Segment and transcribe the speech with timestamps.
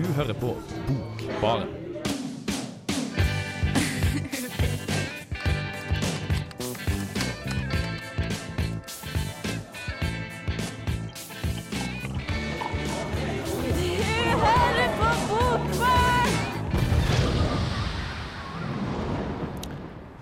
[0.00, 0.54] Du hører på
[0.86, 1.68] Bokbaren.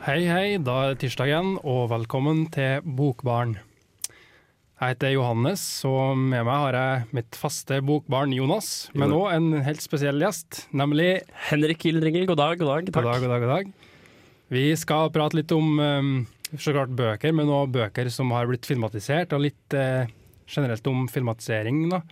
[0.03, 3.61] Hei, hei, da er det tirsdag igjen, og velkommen til Bokbarn.
[4.79, 9.49] Jeg heter Johannes, og med meg har jeg mitt faste bokbarn Jonas, men òg en
[9.67, 12.29] helt spesiell gjest, nemlig Henrik Hildringel.
[12.31, 12.93] god dag, god dag.
[12.93, 12.95] Takk.
[13.03, 13.73] God dag, god dag, god dag.
[14.55, 16.15] Vi skal prate litt om um,
[16.55, 20.07] så klart bøker, men òg bøker som har blitt filmatisert, og litt uh,
[20.47, 22.05] generelt om filmatisering da,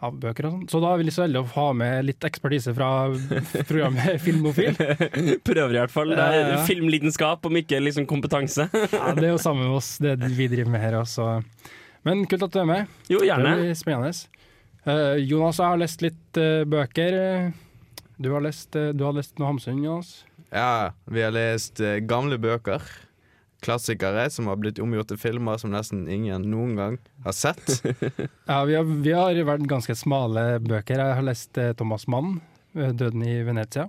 [0.00, 0.66] av bøker og sånn.
[0.72, 2.90] Så da vil jeg så veldig ha med litt ekspertise fra
[3.68, 4.72] programmet Filmofil.
[5.44, 6.16] Prøver i hvert fall.
[6.16, 8.70] Det er filmlidenskap, om ikke liksom kompetanse.
[8.72, 11.34] Ja, det er jo sammen med oss, det vi driver med her også.
[12.06, 12.92] Men kult at du er med.
[13.10, 13.54] Jo, Det gjerne.
[13.60, 14.12] blir spennende.
[14.86, 17.16] Uh, Jonas, jeg har lest litt uh, bøker.
[18.22, 20.12] Du har lest, uh, du har lest noe Hamsun, Jonas?
[20.54, 22.84] Ja, vi har lest eh, gamle bøker.
[23.64, 27.64] Klassikere som har blitt omgjort til filmer som nesten ingen noen gang har sett.
[28.46, 31.02] Ja, vi har, vi har vært ganske smale bøker.
[31.02, 32.36] Jeg har lest eh, Thomas Mann,
[32.76, 33.88] eh, 'Døden i Venezia'.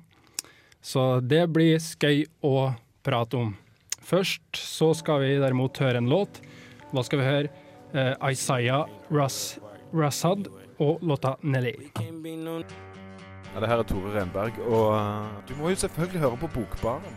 [0.82, 2.72] Så det blir skøy å
[3.06, 3.54] prate om.
[4.02, 6.42] Først så skal vi derimot høre en låt.
[6.90, 7.50] Hva skal vi høre
[7.94, 9.60] eh, Isaiah Ras
[9.94, 10.48] Rasad
[10.80, 11.90] og låta 'Nelly'.
[13.54, 17.16] Ja, det her er Tore Renberg, og uh, du må jo selvfølgelig høre på Bokbaren.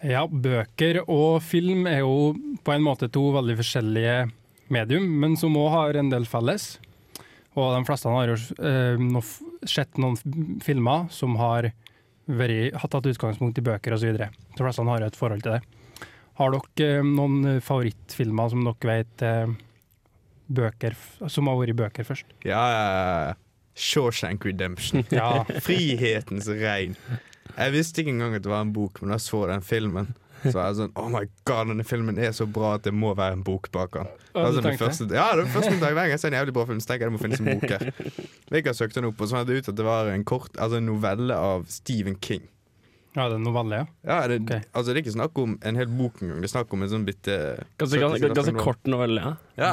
[0.00, 2.32] Ja, bøker og film er jo
[2.64, 4.30] på en måte to veldig forskjellige
[4.72, 6.78] medium, men som òg har en del felles.
[7.58, 9.30] Og de fleste har jo eh,
[9.68, 10.16] sett noen
[10.64, 11.72] filmer som har,
[12.30, 14.14] vært, har tatt utgangspunkt i bøker osv.
[14.16, 15.79] De fleste har jo et forhold til det.
[16.40, 19.50] Har dere eh, noen favorittfilmer som dere vet eh,
[20.48, 20.96] bøker,
[21.28, 22.32] som har vært bøker først?
[22.48, 23.34] Ja.
[23.76, 25.04] Shawshank Redemption.
[25.12, 26.96] Ja, Frihetens regn.
[27.50, 30.12] Jeg visste ikke engang at det var en bok, men da jeg så den filmen,
[30.40, 33.12] så var jeg sånn Oh my god, denne filmen er så bra at det må
[33.18, 34.08] være en bok bak den.
[34.32, 36.64] Altså, den første, ja, det var første dag hver gang jeg ser en jævlig bra
[36.70, 38.24] film, så tenker jeg det må finnes en bok her.
[38.54, 40.80] Vegard søkte den opp, og så fant jeg ut at det var en kort Altså
[40.80, 42.48] en novelle av Stephen King.
[43.16, 43.86] Ja det er noe novelle, ja.
[44.06, 44.60] Ja, det, okay.
[44.72, 46.88] altså det er ikke snakk om en hel bok engang, det er snakk om en
[46.92, 47.38] sånn bitte
[47.78, 49.36] Ganske, ganske, ganske kort novelle, ja.
[49.58, 49.72] Ja.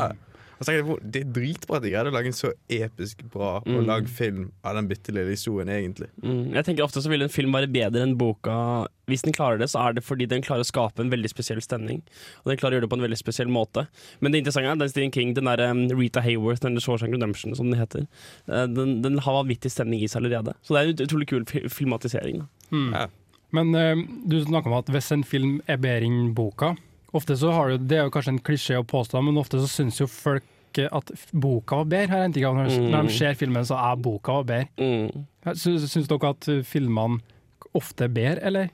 [0.58, 2.50] Og så tenker jeg, hvor- Det er dritbra at de greide å lage en så
[2.68, 3.86] episk bra og Mm.
[3.86, 6.08] lag film av den bitte lille historien, egentlig.
[6.24, 6.52] Mm.
[6.56, 8.88] Jeg tenker Ofte så vil en film være bedre enn boka.
[9.08, 11.62] Hvis den klarer det, så er det fordi den klarer å skape en veldig spesiell
[11.62, 12.02] stemning.
[12.44, 13.88] Og den klarer å gjøre det på en veldig spesiell måte.
[14.20, 17.54] Men det interessante er den Stephen King, den der um, Rita Hayworth, den Shawshank Redemption,
[17.56, 18.08] som den heter,
[18.50, 20.56] eh, den, den har vanvittig stemning i seg allerede.
[20.66, 22.40] Så det er en utrolig kul fi- filmatisering.
[22.40, 22.48] Da.
[22.76, 22.92] Mm.
[22.94, 23.06] Ja.
[23.56, 23.96] Men uh,
[24.28, 26.74] du snakker om at hvis en film er bedre enn boka
[27.16, 29.70] Ofte så har du, Det er jo kanskje en klisjé å påstå, men ofte så
[29.72, 30.44] syns jo folk
[30.92, 32.08] at boka var bedre.
[32.12, 32.52] Her ikke.
[32.54, 32.90] Når, Mm.
[32.92, 34.68] når de ser filmen, så er boka var bedre.
[34.78, 35.56] Mm.
[35.56, 37.22] Syns, syns dere at eh, filmene
[37.74, 38.70] ofte er bedre, eller?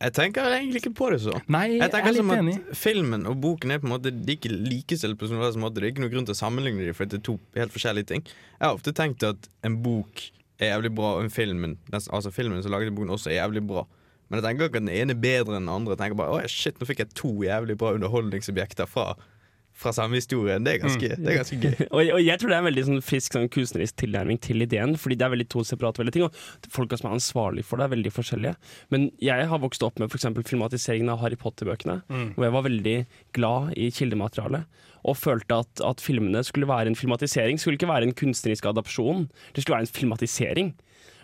[0.00, 1.34] Jeg tenker egentlig ikke på det så.
[1.52, 2.54] Nei, jeg, Jeg tenker er litt enig.
[2.78, 5.74] Filmen og boken er på en måte De er ikke likestilt på sånn måte.
[5.76, 8.08] Det er ikke noen grunn til å sammenligne dem, for det er to helt forskjellige
[8.14, 8.24] ting.
[8.24, 12.72] Jeg har ofte tenkt at en bok er jævlig bra, og filmen Altså filmen som
[12.72, 13.86] laget boken, også er jævlig bra.
[14.30, 15.96] Men jeg tenker ikke at den ene er bedre enn den andre.
[15.96, 19.16] Jeg tenker bare, Åh, shit, Nå fikk jeg to jævlig bra underholdningsobjekter fra,
[19.80, 20.54] fra samme historie.
[20.62, 21.86] Det er ganske, det er ganske gøy.
[21.94, 24.94] og, og jeg tror det er en veldig sånn frisk sånn kunstnerisk tilnærming til ideen,
[25.00, 26.26] fordi det er veldig to separate veldig ting.
[26.28, 28.54] Og folka som er ansvarlige for det, er veldig forskjellige.
[28.94, 30.28] Men jeg har vokst opp med f.eks.
[30.52, 32.30] filmatiseringen av Harry Potter-bøkene, Mm.
[32.36, 32.96] hvor jeg var veldig
[33.34, 34.86] glad i kildematerialet.
[35.04, 39.28] Og følte at, at filmene skulle være en filmatisering, skulle ikke være en kunstnerisk adopsjon.
[39.54, 40.74] Det skulle være en filmatisering.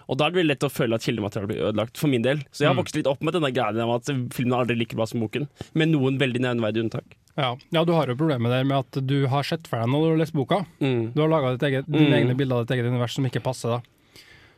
[0.08, 2.38] Og da er det lett å føle at kildematerialet blir ødelagt, for min del.
[2.54, 2.82] Så jeg har Mm.
[2.84, 5.48] vokst litt opp med denne greia om at filmen er aldri like bra som boken,
[5.74, 7.16] med noen veldig nevneverdige unntak.
[7.36, 7.56] Ja.
[7.72, 10.10] ja, du har jo problemet der med at du har sett for deg når du
[10.14, 10.64] har lest boka.
[10.80, 11.12] Mm.
[11.12, 12.14] Du har laga dine Mm.
[12.14, 13.68] egne bilder av ditt eget univers som ikke passer.
[13.68, 13.80] da.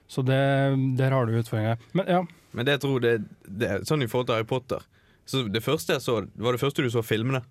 [0.06, 1.78] Så det, der har du utfordringer.
[1.92, 4.80] Men ja, Men det jeg tror det, det sånn i forhold til Harry Potter
[5.26, 7.42] Så Det første jeg så, var det første du så filmene.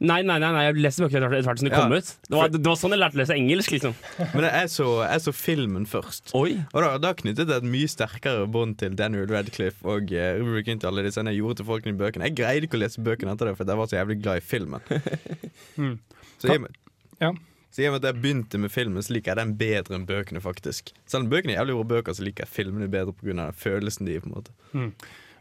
[0.00, 1.80] Nei, nei, nei, nei, jeg leste bøkene etter hvert som de Ja.
[1.84, 2.08] kom ut.
[2.28, 3.94] Det var, det var sånn jeg lærte å lese engelsk, liksom.
[4.34, 6.32] Men jeg så, jeg så filmen først.
[6.34, 6.56] Oi.
[6.72, 10.66] Og da, da knyttet jeg et mye sterkere bånd til Daniel Radcliffe og uh, Rubric
[10.72, 12.26] til alle disse enn jeg gjorde til folkene i bøkene.
[12.30, 14.46] Jeg greide ikke å lese bøkene etter det, for jeg var så jævlig glad i
[14.54, 14.80] filmen.
[15.78, 15.98] Mm.
[16.42, 16.74] Så i og med,
[17.22, 17.30] Ja.
[17.72, 20.04] så i og med at jeg begynte med filmen, så liker jeg den bedre enn
[20.08, 20.90] bøkene, faktisk.
[21.06, 23.52] Selv om bøkene er jævlig gode bøker, så liker jeg filmene bedre pga.
[23.56, 24.20] følelsen de gir.
[24.26, 24.50] på en måte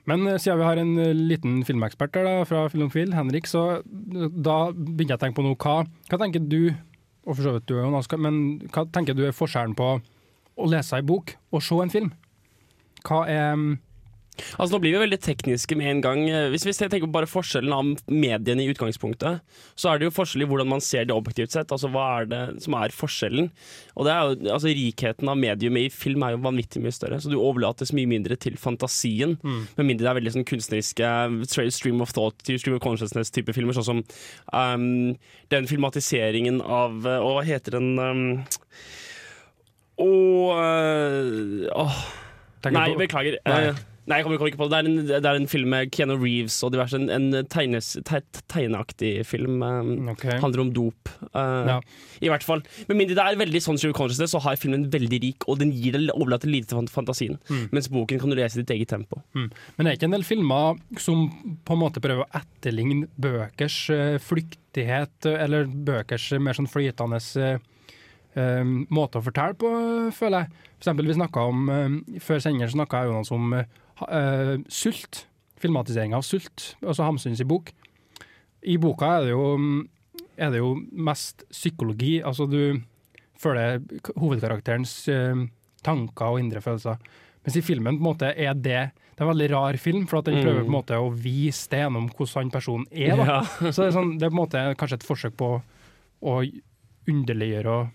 [0.10, 3.82] Men eh, siden vi har en eh, liten filmekspert der da, fra Filmfil, Henrik, så
[3.82, 5.60] eh, da begynner jeg å tenke på noe.
[5.62, 6.74] Hva, hva tenker du,
[7.28, 8.42] og for så vidt du Jonas, norsk, men
[8.74, 9.94] hva tenker du er forskjellen på
[10.62, 12.12] å lese ei bok og se en film?
[13.08, 13.72] Hva er mm,
[14.58, 16.24] Altså Nå blir vi veldig tekniske med en gang.
[16.30, 19.42] Eh, Hvis vi tenker på bare forskjellen av mediene i utgangspunktet,
[19.76, 21.72] så er det jo forskjell i hvordan man ser det objektivt sett.
[21.72, 23.50] Altså Hva er det som er forskjellen?
[23.96, 27.20] Og det er jo, altså Rikheten av mediumet i film er jo vanvittig mye større,
[27.22, 29.38] så du overlates mye mindre til fantasien.
[29.44, 31.12] Med mindre det er veldig sånn kunstneriske
[31.76, 34.04] stream of thought, stream of consciousness-type filmer, sånn som
[34.54, 35.16] um,
[35.52, 38.24] den filmatiseringen av uh, Hva heter den um,
[40.02, 40.56] Og
[41.76, 42.02] åh,
[42.72, 43.38] Nei, beklager.
[43.46, 43.74] Nei.
[44.12, 44.72] Nei, jeg kommer kommer ikke på det.
[44.74, 46.98] Det er, en, det er en film med Keanu Reeves og diverse.
[47.00, 48.20] En, en tegnes, te,
[48.52, 49.62] tegneaktig film.
[49.64, 50.26] Um, Ok.
[50.44, 51.12] Handler om dop.
[51.32, 51.78] Uh, Ja.
[52.22, 52.64] I hvert fall.
[52.90, 55.96] Med mindre det er veldig sånn Consciousness, så har filmen veldig rik, og den gir
[55.96, 57.40] deg overlater lite til fantasien.
[57.50, 57.64] Mm.
[57.72, 59.22] Mens boken kan du lese i ditt eget tempo.
[59.38, 59.50] Mm.
[59.78, 61.26] Men det er ikke en del filmer som
[61.66, 68.64] på en måte prøver å etterligne bøkers eh, flyktighet, eller bøkers mer sånn flytende eh,
[68.92, 69.72] måte å fortelle på,
[70.16, 70.68] føler jeg.
[70.82, 71.68] For eksempel, vi om,
[72.26, 73.52] Før sendingen snakka Jonas om
[74.10, 75.26] eh, sult.
[75.62, 77.72] Filmatisering av sult, altså Hamsuns i bok.
[78.66, 79.82] I boka er det jo, mm,
[80.42, 82.16] er det jo mest psykologi.
[82.26, 82.82] Altså du
[83.38, 83.78] føler
[84.18, 85.44] hovedkarakterens uh,
[85.86, 86.98] tanker og indre følelser.
[87.46, 90.18] Mens i filmen på en måte er det Det er en veldig rar film, for
[90.20, 90.44] at den Mm.
[90.46, 93.16] prøver på en måte å vise det gjennom hvordan han personen er.
[93.18, 93.26] Da.
[93.26, 93.42] Ja.
[93.72, 95.50] Så det er, sånn, det er på en måte kanskje et forsøk på
[96.22, 96.36] å
[97.08, 97.92] underliggjøre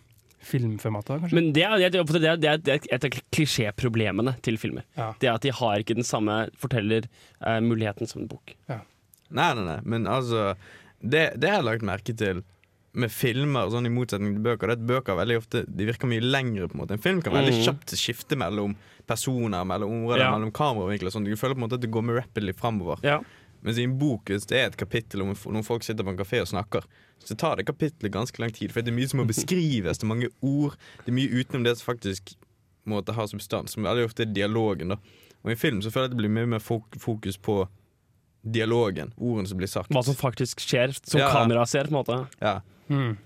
[0.47, 1.21] filmformatet.
[1.25, 1.35] kanskje.
[1.39, 4.85] Men det er, det, er, det, er, det er et av klisjéproblemene til filmer.
[4.97, 5.13] Ja.
[5.21, 8.55] Det er at de har ikke den samme fortellermuligheten som en bok.
[8.69, 8.81] Nei,
[9.59, 10.53] nei, nei, men altså
[11.03, 12.45] Det, det har jeg lagt merke til
[12.97, 14.71] med filmer, sånn i motsetning til bøker.
[14.71, 16.69] Det er at bøker veldig ofte De virker mye lengre.
[16.71, 17.65] på en måte En film kan veldig Mhm.
[17.67, 18.75] kjapt skifte mellom
[19.07, 20.31] personer, mellom områder, Ja.
[20.33, 21.11] mellom kameravinkler.
[21.13, 21.25] Sånn.
[21.29, 22.99] Du føler på en måte at det går mer rapidly framover.
[23.05, 23.21] Ja.
[23.67, 26.19] Mens i en bok, hvis det er et kapittel om noen folk sitter på en
[26.21, 26.85] kafé og snakker,
[27.27, 28.71] så tar det kapittelet ganske lang tid.
[28.71, 30.77] For det er mye som må beskrives, det er mange ord.
[31.03, 32.37] Det er mye utenom det som faktisk
[32.87, 33.75] måtte ha substans.
[33.75, 34.95] Som veldig ofte er dialogen.
[34.95, 35.01] da
[35.43, 37.65] Og i film så føler jeg at det blir mye mer fokus på
[38.47, 39.91] dialogen, ordene som blir sagt.
[39.91, 41.33] Hva som faktisk skjer, som Ja.
[41.35, 41.85] kamera ser.
[41.91, 42.61] på en måte Ja.
[42.89, 43.17] Mm.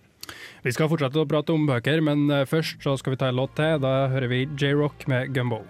[0.65, 3.37] Vi skal fortsette å prate om bøker, men eh, først så skal vi ta en
[3.37, 3.79] låt til.
[3.81, 5.61] Da hører vi J-Rock med Gumbo.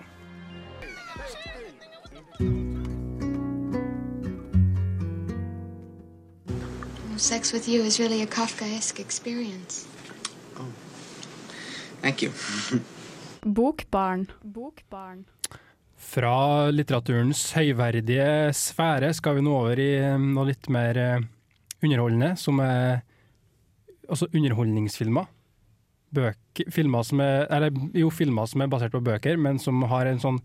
[7.21, 9.87] Sex with you is really a Kafkaesque experience.
[12.01, 12.31] Thank you.
[13.59, 14.31] Bokbarn.
[14.43, 15.27] Bokbarn.
[16.01, 21.29] Fra litteraturens høyverdige sfære skal vi nå over i eh, noe litt mer eh,
[21.85, 23.03] underholdende, som er
[24.09, 25.29] altså underholdningsfilmer.
[26.17, 30.09] Bøk, filmer som er, eller jo, filmer som er basert på bøker, men som har
[30.09, 30.41] en sånn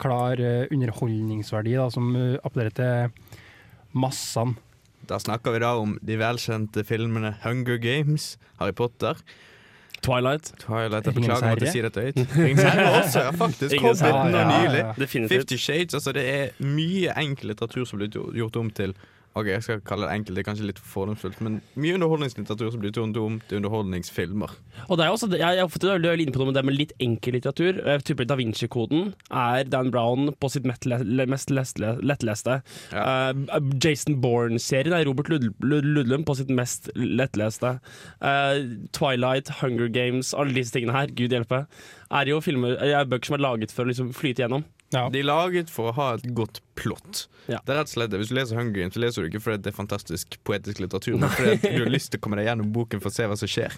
[0.00, 3.42] klar eh, underholdningsverdi, da, som eh, appellerer til
[3.92, 4.56] massene.
[5.08, 9.18] Da snakker vi da om de velkjente filmene Hunger Games, Harry Potter,
[10.04, 10.50] Twilight.
[10.60, 11.72] Twilight Jeg beklager å måtte herre.
[11.72, 12.18] si dette høyt.
[12.36, 13.76] Ringenes herre også, ja, faktisk.
[13.80, 15.28] Nylig.
[15.32, 15.96] Fifty Shades.
[15.96, 18.92] Altså, det er mye enkel litteratur som blir gjort om til
[19.34, 22.82] Ok, jeg skal kalle det enkelt, det er kanskje litt fordomsfullt, men mye underholdningslitteratur som
[22.82, 24.52] blir turnet om til underholdningsfilmer.
[24.86, 26.94] Og det er også, jeg er ofte veldig inne på noe med det med litt
[27.02, 27.80] enkel litteratur.
[28.06, 32.60] Typer Da Vinci-koden er Dan Brown på sitt mest lettleste.
[32.94, 33.32] Ja.
[33.34, 37.78] Uh, Jason Bourne-serien er Robert Lud Lud Ludlum på sitt mest lettleste.
[38.22, 38.62] Uh,
[38.94, 41.64] Twilight, Hunger Games, alle disse tingene her, gud hjelpe,
[42.14, 44.62] er jo filmer, er bøker som er laget for å liksom flyte gjennom.
[44.94, 45.08] Ja.
[45.10, 47.26] De er laget for å ha et godt plott.
[47.50, 47.60] Ja.
[47.60, 48.14] Det er rett og slett.
[48.20, 51.18] Hvis du leser Hunger Games, så leser du ikke fordi det er fantastisk poetisk litteratur,
[51.18, 53.38] men fordi du har lyst til å komme deg gjennom boken for å se hva
[53.38, 53.74] som skjer.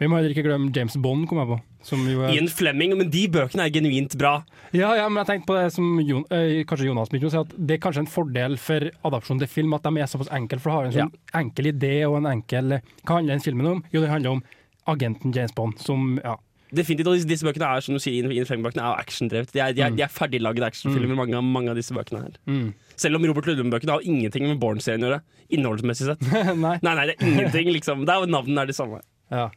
[0.00, 1.56] Vi må heller ikke glemme James Bond, kom jeg på.
[1.86, 4.32] Som jo er Ian Fleming, men de bøkene er genuint bra.
[4.74, 7.42] Ja, ja, men jeg tenkte på det som Jon, eh, kanskje Jonas begynte å si,
[7.42, 10.58] at det er kanskje en fordel for adopsjon til film at de er såpass enkle,
[10.62, 13.84] for de har en sånn enkel idé og en enkel Hva handler den filmen om?
[13.92, 14.42] Jo, det handler om
[14.90, 16.34] agenten James Bond, som ja.
[16.72, 19.50] Definitivt, og disse, disse bøkene er som du sier, Ian Fleming-bøkene er actiondrevet.
[19.52, 22.38] De er, de er, de er ferdiglagde actionfilmer, mange, av- mange av disse bøkene her.
[22.48, 22.70] Mm.
[22.96, 25.20] Selv om Robert Ludlum-bøkene har ingenting med Born-serien å gjøre,
[25.52, 26.24] innholdsmessig sett.
[26.64, 26.78] Nei.
[26.80, 28.06] Nei, nei, det er ingenting, liksom.
[28.08, 29.02] Det er Navnene er de samme.
[29.32, 29.50] Ja.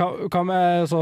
[0.00, 1.00] Hva, hva med så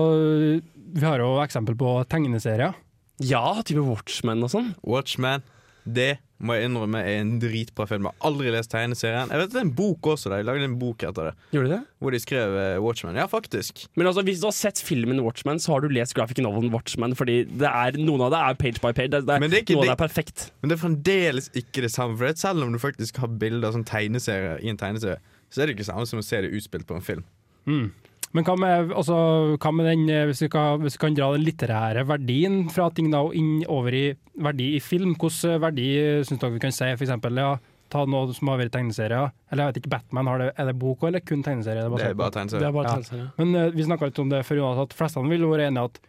[0.95, 2.75] Vi har jo eksempel på tegneserier.
[3.23, 4.73] Ja, type Watchmen og sånn.
[4.83, 5.43] Watchman,
[5.87, 8.07] det må jeg innrømme er en dritbra film.
[8.09, 9.31] Jeg har aldri lest tegneserien.
[9.33, 10.39] Jeg vet det er en bok også, da.
[10.41, 11.35] de lagde en bok etter det.
[11.55, 11.81] Gjorde de det?
[12.03, 13.17] Hvor de skrev uh, Watchman.
[13.21, 13.85] Ja, faktisk.
[13.97, 17.15] Men altså, hvis du har sett filmen Watchmen, så har du lest graphic novelen Watchmen,
[17.17, 19.13] fordi det er, noen av det er page by page.
[19.15, 20.51] Det, det, Men det er ikke- noe av det- er perfekt.
[20.61, 22.19] Men det er fremdeles ikke det samme.
[22.19, 25.63] For det selv om du faktisk har bilder som sånn tegneserier i en tegneserie, så
[25.63, 27.25] er det ikke det samme som å se det utspilt på en film.
[27.67, 27.93] Mm.
[28.35, 29.17] Men hva med, også,
[29.63, 32.89] hva med den, eh, hvis vi, kan, hvis vi kan dra den litterære verdien fra
[32.91, 34.09] ting da, og inn over i
[34.43, 35.87] verdi i film, hvilken verdi
[36.27, 36.89] syns dere vi kan si?
[36.97, 37.53] Eksempel, ja,
[37.95, 39.31] ta noe som har vært tegneserier.
[39.53, 41.85] Eller jeg vet ikke, Batman, har det, er det bok eller kun tegneserie?
[41.87, 42.67] Det er bare Det tegneserie.
[42.67, 42.97] er bare Ja.
[42.97, 43.31] tegneserier.
[43.39, 46.01] Men uh, vi snakka litt om det før, Jonas, at flestene vil være enige at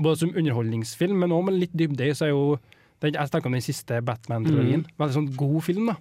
[0.00, 2.58] både som underholdningsfilm, men òg med litt dybde i, så er jo
[3.02, 4.86] Den, jeg snakker om den siste Batman-trilogien.
[4.86, 4.92] Mm.
[4.96, 5.96] Veldig sånn god film, da.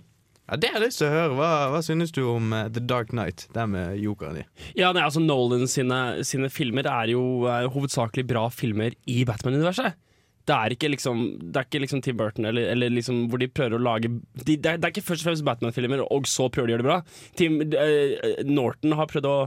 [0.45, 1.35] Ja, Det har jeg lyst til å høre.
[1.39, 3.47] Hva, hva synes du om uh, The Dark Knight?
[3.55, 4.45] Der med jokeren i.
[4.77, 9.97] Ja, nei, altså Nolan sine, sine filmer er jo eh, hovedsakelig bra filmer i Batman-universet.
[10.45, 13.47] Det er ikke liksom Det er ikke liksom Tim Burton eller, eller liksom hvor de
[13.49, 16.45] prøver å lage de, det, er, det er ikke først og fremst Batman-filmer, og så
[16.53, 16.99] prøver de å gjøre det bra.
[17.39, 19.39] Tim uh, Norton har prøvd å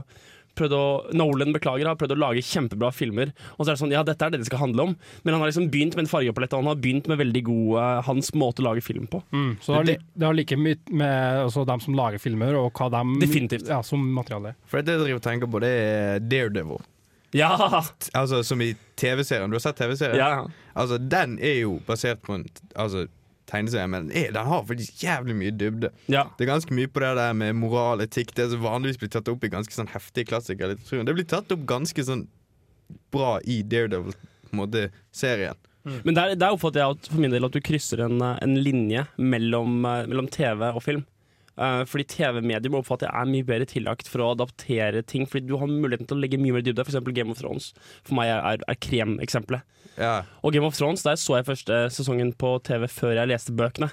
[0.59, 0.83] prøvd å,
[1.17, 3.31] Nolan beklager, har prøvd å lage kjempebra filmer.
[3.55, 4.93] Og så er det sånn, ja, dette er det det skal handle om.
[5.23, 7.73] Men han har liksom begynt med en fargepalett, og han har begynt med veldig god
[7.79, 9.23] uh, hans måte å lage film på.
[9.33, 9.51] Mm.
[9.63, 12.71] Så det har, li, det har like mye med altså, dem som lager filmer, og
[12.75, 13.67] hva de Definitivt.
[13.71, 14.55] Ja, som materiale.
[14.69, 16.81] For det jeg driver og tenker på, det er Daredevil.
[17.31, 17.83] Ja!
[18.13, 19.49] Altså Som i TV-serien.
[19.49, 20.17] Du har sett TV-serien?
[20.17, 20.47] ja.
[20.73, 23.07] Altså Den er jo basert på en altså,
[23.49, 25.91] tegneserie, men den, den har faktisk jævlig mye dybde.
[26.11, 26.27] ja.
[26.37, 29.31] Det er ganske mye på det der med moral, etikk, det som vanligvis blir tatt
[29.31, 30.77] opp i ganske sånn heftige klassikere.
[30.77, 32.27] Det blir tatt opp ganske sånn
[33.13, 34.15] bra i Daredevil,
[34.49, 35.57] på en måte, serien.
[36.03, 38.57] Men der, der oppfatter jeg at, for min del at du krysser en, eh, en
[38.61, 41.05] linje mellom, eh, mellom TV og film.
[41.59, 45.27] Eh, fordi TV-medium oppfatter jeg er mye bedre tillagt for å adaptere ting.
[45.29, 46.85] Fordi du har muligheten til å legge mye mer dybde.
[46.85, 47.71] For eksempel Game of Thrones
[48.07, 49.65] for meg er, er, kremeksempelet.
[49.99, 50.13] Ja.
[50.43, 53.91] Og Game of Thrones der så jeg første sesongen på TV før jeg leste bøkene.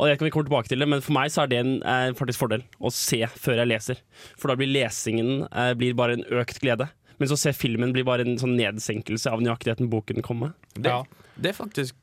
[0.00, 1.58] Og jeg kan komme vi kommer tilbake til det, Men for meg så er det
[1.60, 4.00] en eh, faktisk fordel å se før jeg leser.
[4.40, 6.88] For da blir lesingen eh, blir bare en økt glede.
[7.20, 10.70] Mens å se filmen blir bare en sånn nedsenkelse av nøyaktigheten boken kommer med.
[10.74, 11.02] Det, Ja.
[11.36, 11.98] det er faktisk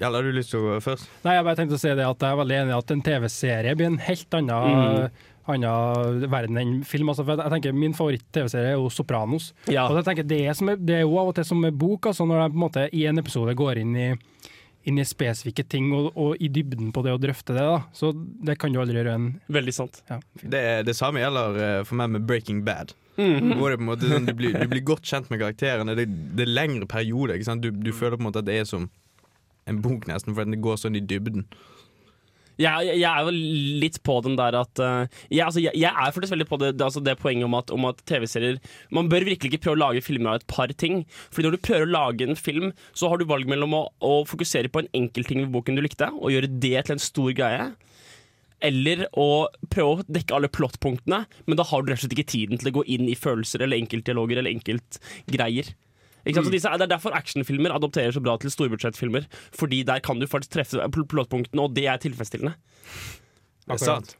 [0.00, 1.06] Eller har du lyst til å gå først?
[1.24, 3.04] Nei, jeg bare tenkte å si det at jeg er veldig enig i at en
[3.06, 5.08] TV-serie blir en helt annen,
[5.54, 7.12] annen verden enn film.
[7.12, 9.52] Altså, for jeg tenker Min favoritt-TV-serie er jo Sopranos.
[9.70, 9.86] Ja.
[9.88, 11.78] Og jeg tenker det er, som er, det er jo av og til som med
[11.78, 14.08] bok, altså når de på en måte i en episode går inn i,
[14.90, 17.62] inn i spesifikke ting og, og i dybden på det å drøfte det.
[17.70, 17.78] da.
[17.94, 20.02] Så det kan du aldri gjøre en Veldig sant.
[20.10, 20.18] ja.
[20.42, 22.96] Det, det samme gjelder eh, for meg med Breaking Bad.
[23.14, 23.54] Mm.
[23.60, 25.94] Hvor det på en måte sånn, du, blir, du blir godt kjent med karakterene.
[25.94, 27.38] Det, det er lengre perioder.
[27.38, 27.62] Ikke sant?
[27.62, 28.88] Du, du føler på en måte at det er som
[29.70, 31.48] en bok, nesten, for den går sånn i dybden.
[32.60, 33.32] Jeg, jeg er jo
[33.82, 36.68] litt på den der at uh, jeg, altså, jeg, jeg er faktisk veldig på det,
[36.78, 38.60] det, altså det poenget om at, at TV-serier
[38.94, 41.02] Man bør virkelig ikke prøve å lage filmer av et par ting.
[41.34, 44.20] Fordi når du prøver å lage en film, så har du valg mellom å, å
[44.28, 47.72] fokusere på en enkeltting ved boken du likte, og gjøre det til en stor greie.
[48.64, 52.32] Eller å prøve å dekke alle plottpunktene, men da har du rett og slett ikke
[52.36, 55.74] tiden til å gå inn i følelser eller enkeltdialoger eller enkeltgreier.
[56.24, 56.46] Ikke sant?
[56.48, 59.26] Så disse, det er derfor actionfilmer adopterer så bra til storbudsjettfilmer.
[59.52, 62.54] Fordi der kan du faktisk treffe pl- plottpunktene, og det er tilfredsstillende.
[63.68, 64.14] Akkurat.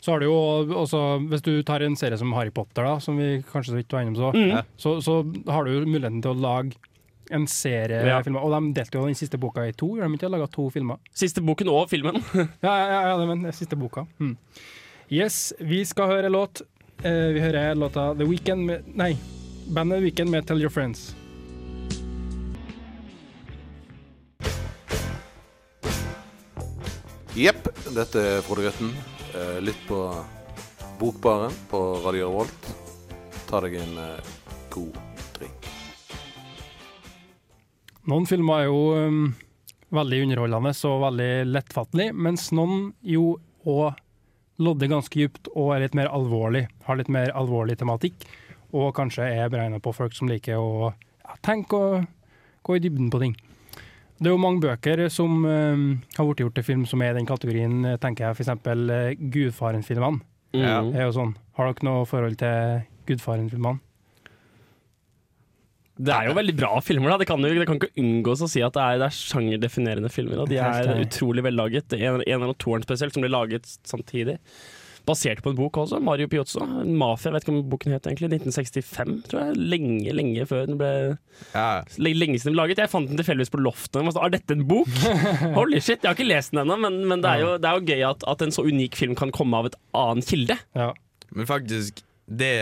[0.00, 0.36] Så har du jo
[0.82, 3.92] også, Hvis du tar en serie som Harry Potter, da, som vi kanskje så vidt
[3.92, 4.64] var innom, så, Mm.
[4.78, 6.72] så, så har du jo muligheten til å lage
[7.30, 8.20] en serie Ja.
[8.22, 8.40] filmer.
[8.42, 10.30] Og de delte jo den siste boka i to, gjør de ikke?
[10.30, 10.98] Laga to filmer.
[11.14, 12.16] Siste boken og filmen.
[12.62, 14.06] Ja, ja, ja, ja men siste boka.
[14.20, 14.36] Mm.
[15.10, 16.62] Yes, vi skal høre låt.
[17.04, 19.14] Eh, vi hører låta The Weekend med Nei,
[19.68, 21.14] bandet The Weekend med Tell Your Friends.
[27.32, 27.64] Jepp,
[27.96, 28.90] dette er Frode Grøtten.
[29.32, 29.96] Eh, Litt på
[31.00, 32.66] Bokbaren på Radio Revolt.
[33.48, 34.26] Ta deg en eh,
[34.74, 34.98] god
[35.38, 35.68] drink.
[38.12, 39.22] Noen filmer er jo um,
[39.96, 43.96] veldig underholdende og veldig lettfattelig, mens noen jo òg
[44.60, 46.66] lodder ganske dypt og er litt mer alvorlig.
[46.84, 48.26] Har litt mer alvorlig tematikk,
[48.76, 52.04] og kanskje er beregna på folk som liker å ja, tenke og
[52.68, 53.38] gå i dybden på ting.
[54.20, 57.18] Det er jo mange bøker som um, har blitt gjort til film som er i
[57.18, 58.52] den kategorien, eh, tenker jeg f.eks.
[58.66, 60.22] Uh, Gudfaren-filmene.
[60.52, 60.92] Mm.
[60.92, 61.32] Er jo sånn.
[61.56, 63.80] Har dere noe forhold til Gudfaren-filmene?
[66.02, 67.12] Det er jo veldig bra filmer.
[67.12, 69.16] da Det kan jo det kan ikke unngås å si at det er, det er
[69.16, 70.42] sjangerdefinerende filmer.
[70.42, 70.46] Da.
[70.50, 71.94] de er utrolig vellaget.
[71.98, 74.38] En, en av toeren spesielt, som ble laget samtidig.
[75.06, 75.98] Basert på en bok også.
[76.00, 76.60] Mario Piozzo.
[76.62, 78.28] En Mafia, jeg vet ikke om boken het egentlig.
[78.38, 79.56] 1965, tror jeg.
[79.72, 80.90] Lenge, lenge før den ble
[81.54, 81.82] Ja.
[81.98, 82.78] le- Lenge siden den ble laget.
[82.84, 83.98] Jeg fant den tilfeldigvis på loftet.
[84.02, 84.86] Jeg sånn, Er dette en bok?
[85.58, 87.80] Holy shit, Jeg har ikke lest den ennå, men, men det, er jo, det er
[87.80, 90.58] jo gøy at, at en så unik film kan komme av et annen kilde.
[90.78, 90.92] Ja.
[91.34, 92.54] Men faktisk, det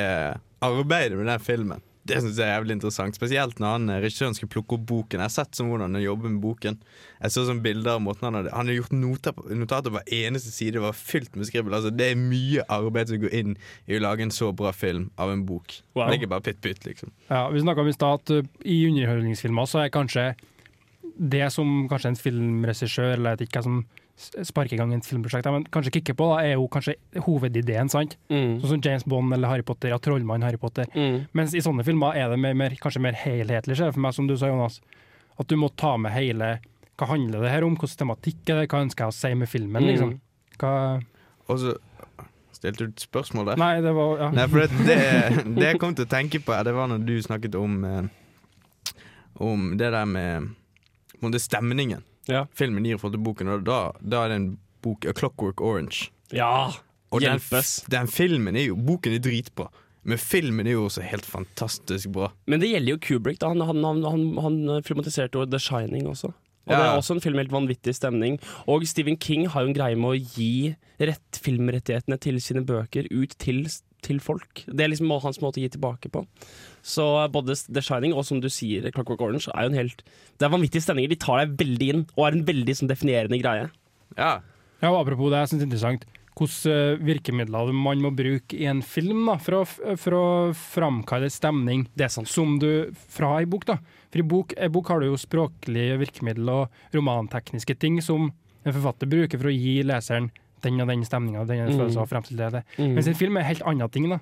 [0.62, 1.80] arbeidet med den filmen
[2.10, 3.16] Det synes jeg er jævlig interessant.
[3.16, 5.20] Spesielt når han eh, regissøren skulle plukke opp boken.
[5.20, 6.78] Jeg har sett sånn hvordan han jobber med boken.
[7.20, 9.98] Jeg så sånn bilder av måten Han hadde Han hadde gjort noter på, notater på
[9.98, 10.76] hver eneste side.
[10.78, 11.76] Det var fylt med skribbel.
[11.78, 15.10] Altså, det er mye arbeid som går inn i å lage en så bra film
[15.20, 15.80] av en bok.
[15.94, 16.06] Wow.
[16.06, 17.14] Det er ikke bare pytt-pytt, liksom.
[17.30, 20.32] Ja, Vi snakka om i stad at uh, i underholdningsfilmer så er kanskje
[21.20, 23.80] det som kanskje en filmregissør eller jeg vet ikke hva som
[24.20, 27.88] s- sparker i gang et filmprosjekt, men kanskje kikke på, da, er jo kanskje hovedideen.
[27.90, 28.16] sant?
[28.28, 28.58] Mm.
[28.60, 30.86] Sånn som James Bond eller Harry Potter, ja, Trollmann Harry Potter.
[30.94, 31.22] Mm.
[31.32, 34.28] Mens i sånne filmer er det mer, mer, kanskje mer helhetlig, ser for meg, som
[34.28, 34.80] du sa, Jonas.
[35.40, 36.58] At du må ta med hele
[37.00, 37.78] Hva handler det her om?
[37.80, 38.66] Hvilken tematikk er det?
[38.68, 39.86] Hva ønsker jeg å si med filmen?
[39.88, 40.10] liksom?
[40.12, 40.58] Mm.
[40.60, 40.72] Hva
[41.48, 41.72] Og så
[42.52, 43.56] stilte du et spørsmål der.
[43.62, 44.26] Nei, det var ja.
[44.36, 44.98] Nei, for det, det,
[45.56, 48.02] det jeg kom til å tenke på, det var når du snakket om eh,
[49.40, 50.50] Om det der med
[51.22, 52.04] Om det stemningen.
[52.30, 52.46] Ja.
[52.56, 53.52] filmen gir forhold til boken.
[53.56, 54.48] Og da, da er det en
[54.84, 56.10] bok, A Clockwork Orange.
[56.32, 56.70] Ja!
[57.10, 57.80] Og den, Hjelpes.
[57.90, 59.66] den filmen er jo Boken er dritbra,
[60.06, 62.28] men filmen er jo også helt fantastisk bra.
[62.46, 63.40] Men det gjelder jo Kubrick.
[63.42, 63.50] Da.
[63.50, 66.30] Han, han, han, han, han filmatiserte jo The Shining også.
[66.70, 68.36] Og Det er også en film med helt vanvittig stemning.
[68.70, 73.08] Og Stephen King har jo en greie med å gi rett filmrettighetene til sine bøker
[73.10, 73.64] ut til,
[74.06, 74.62] til folk.
[74.68, 76.22] Det er liksom hans måte å gi tilbake på.
[76.82, 80.02] Så både The Shining og som du sier, Clockwork Orange er jo en helt
[80.38, 81.10] Det er vanvittige stemninger.
[81.12, 83.70] De tar deg veldig inn, og er en veldig sånn, definerende greie.
[84.16, 84.40] Ja,
[84.80, 86.08] Ja, og Apropos det, jeg synes det er interessant
[86.40, 90.22] hvilke eh, virkemidler man må bruke i en film da, for, å, for å
[90.56, 92.28] framkalle stemning Det er sant.
[92.32, 93.66] som du fra ei bok.
[93.68, 93.76] da.
[94.08, 98.30] For i bok, i bok har du jo språklige virkemidler og romantekniske ting som
[98.64, 100.30] en forfatter bruker for å gi leseren
[100.64, 101.76] den og den stemninga, den Mm.
[101.76, 102.64] følelsen og fremstille det.
[102.78, 102.94] Mm.
[102.96, 104.08] Mens en film er helt andre ting.
[104.08, 104.18] da.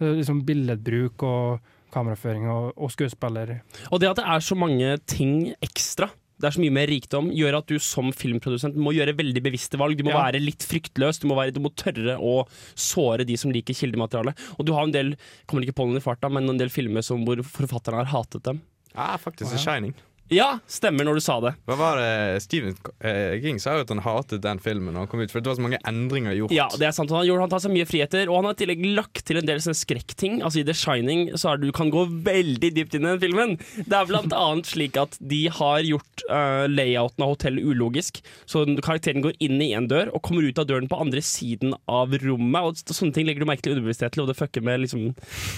[0.00, 1.60] Liksom billedbruk og
[1.92, 3.60] kameraføring og, og skuespiller.
[3.92, 6.08] Og det at det er så mange ting ekstra,
[6.42, 9.78] det er så mye mer rikdom, gjør at du som filmprodusent må gjøre veldig bevisste
[9.78, 9.94] valg.
[10.00, 10.24] Du må Ja.
[10.24, 14.34] være litt fryktløs, du må, være, du må tørre å såre de som liker kildemateriale.
[14.58, 15.12] Og du har en del,
[15.46, 18.42] kommer ikke på noen i farta, men en del filmer som hvor forfatterne har hatet
[18.48, 18.62] dem.
[18.96, 19.94] ja faktisk The Shining.
[20.32, 21.52] Ja, stemmer når du sa det.
[21.68, 22.74] Hva var det Stephen
[23.04, 25.50] eh, King sa jo at han hatet den filmen når han kom ut, for det
[25.50, 26.54] var så mange endringer gjort.
[26.56, 27.12] Ja, det er sant.
[27.12, 29.48] Han gjorde, han tar seg mye friheter, og han har i tillegg lagt til en
[29.48, 30.40] del sånne skrekkting.
[30.40, 33.56] Altså I The Shining så er du kan gå veldig dypt inn i den filmen.
[33.76, 38.22] Det er blant annet slik at de har gjort uh, layouten av hotellet ulogisk.
[38.48, 41.76] Så karakteren går inn i en dør og kommer ut av døren på andre siden
[41.90, 42.62] av rommet.
[42.62, 45.10] Og sånne ting legger du merke til underbevisstheten, og det fucker med liksom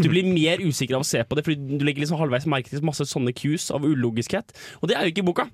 [0.02, 2.73] Du blir mer usikker av å se på det, fordi du legger liksom halvveis merke
[2.73, 4.54] til masse sånne cues av ulogiskhet.
[4.83, 5.47] Og det er jo ikke i boka.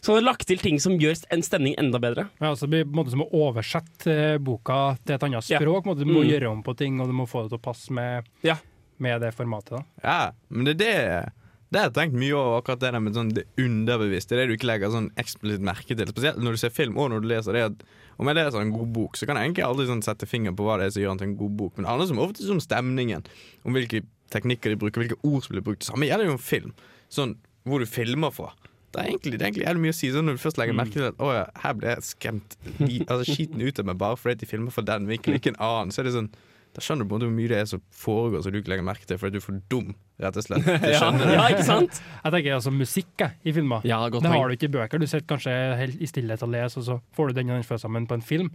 [0.00, 2.28] Så han har lagt til ting som gjør en stemning enda bedre.
[2.40, 5.48] Ja, altså det blir på en måte som å oversette eh, boka til et annet
[5.50, 5.58] Ja.
[5.58, 5.84] språk.
[5.84, 6.04] på en måte.
[6.06, 6.30] Du må Mm.
[6.30, 8.56] gjøre om på ting, og du må få det til å passe med, Ja.
[8.98, 9.70] med det formatet.
[9.70, 9.82] da.
[10.04, 10.84] Ja, men det er
[11.24, 11.32] det
[11.70, 14.28] det har jeg tenkt mye over, akkurat det der med sånn det underbevisste.
[14.30, 16.06] Det det du ikke legger sånn eksplisitt merke til.
[16.06, 17.62] Spesielt når du ser film og når du leser det.
[17.62, 17.82] At
[18.18, 20.64] om jeg leser en god bok, så kan jeg egentlig aldri sånn sette fingeren på
[20.64, 21.72] hva det er som gjør den til en god bok.
[21.76, 23.26] Men det handler som ofte om stemningen,
[23.66, 25.80] om hvilke teknikker de bruker, hvilke ord som blir brukt.
[25.80, 26.72] Det samme gjelder jo en film.
[27.10, 28.52] Sånn hvor du filmer fra.
[28.94, 30.08] Det er egentlig, det er egentlig jævlig mye å si.
[30.14, 33.02] Sånn når du først legger merke til at å ja, her ble jeg skremt li-
[33.04, 35.92] altså, skiten ut av meg bare fordi de filmer fra den vinkelen, ikke en annen.
[35.92, 36.30] Så er det sånn
[36.76, 38.70] Da skjønner du på en måte hvor mye det er som foregår som du ikke
[38.72, 40.66] legger merke til fordi du er for dum, rett og slett.
[40.84, 41.34] Du skjønner det.
[41.36, 42.00] ja ikke sant?
[42.24, 43.84] Jeg tenker altså musikk jeg, i filmer.
[43.88, 44.42] Ja, godt det poeng.
[44.42, 45.02] har du ikke i bøker.
[45.02, 47.66] Du sitter kanskje helt i stillhet og leser, og så får du den og den
[47.68, 48.50] følelsen men på en film.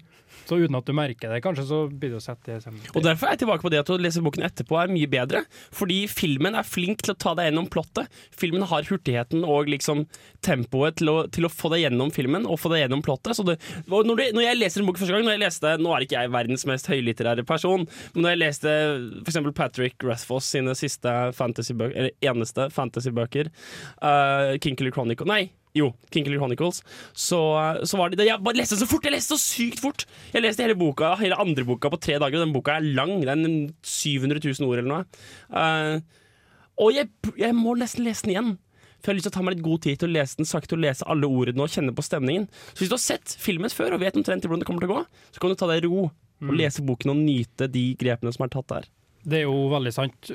[0.48, 2.82] Så uten at du merker det, kanskje, så blir det å sette det sammen.
[2.94, 5.44] Og Derfor er jeg tilbake på det at å lese boken etterpå er mye bedre.
[5.76, 8.12] Fordi filmen er flink til å ta deg gjennom plottet.
[8.36, 10.04] Filmen har hurtigheten og liksom
[10.44, 13.38] tempoet til å, til å få deg gjennom filmen og få deg gjennom plottet.
[13.38, 15.94] Så det, når, du, når jeg leser en bok første gang når jeg leste, Nå
[15.96, 18.74] er ikke jeg verdens mest høylitterære person, men når jeg leste
[19.24, 19.40] f.eks.
[19.58, 21.12] Patrick Rathfoss sine siste
[21.54, 23.52] fantasybøker, eller eneste fantasybøker,
[24.02, 26.84] uh, Kinkley Chronicle Nei, jo, Kinkley Chronicles.
[27.14, 27.40] Så,
[27.86, 29.06] så var det, Jeg bare leste så fort!
[29.06, 30.06] Jeg leste så sykt fort!
[30.34, 33.24] Jeg leste hele boka, hele andre boka på tre dager, og den boka er lang.
[33.24, 35.24] Det er 700 000 ord eller noe.
[35.50, 36.22] Uh,
[36.84, 38.54] og jeg, jeg må nesten lese den igjen.
[39.04, 40.48] For jeg har lyst til å ta meg litt god tid til å lese den
[40.48, 42.46] sakte og lese alle ordene og kjenne på stemningen.
[42.72, 45.00] Så hvis du har sett filmen før og vet omtrent hvordan det kommer til å
[45.02, 46.06] gå, så kan du ta deg ro
[46.44, 48.88] og lese boken og nyte de grepene som er tatt der.
[49.24, 50.30] Det er jo veldig sant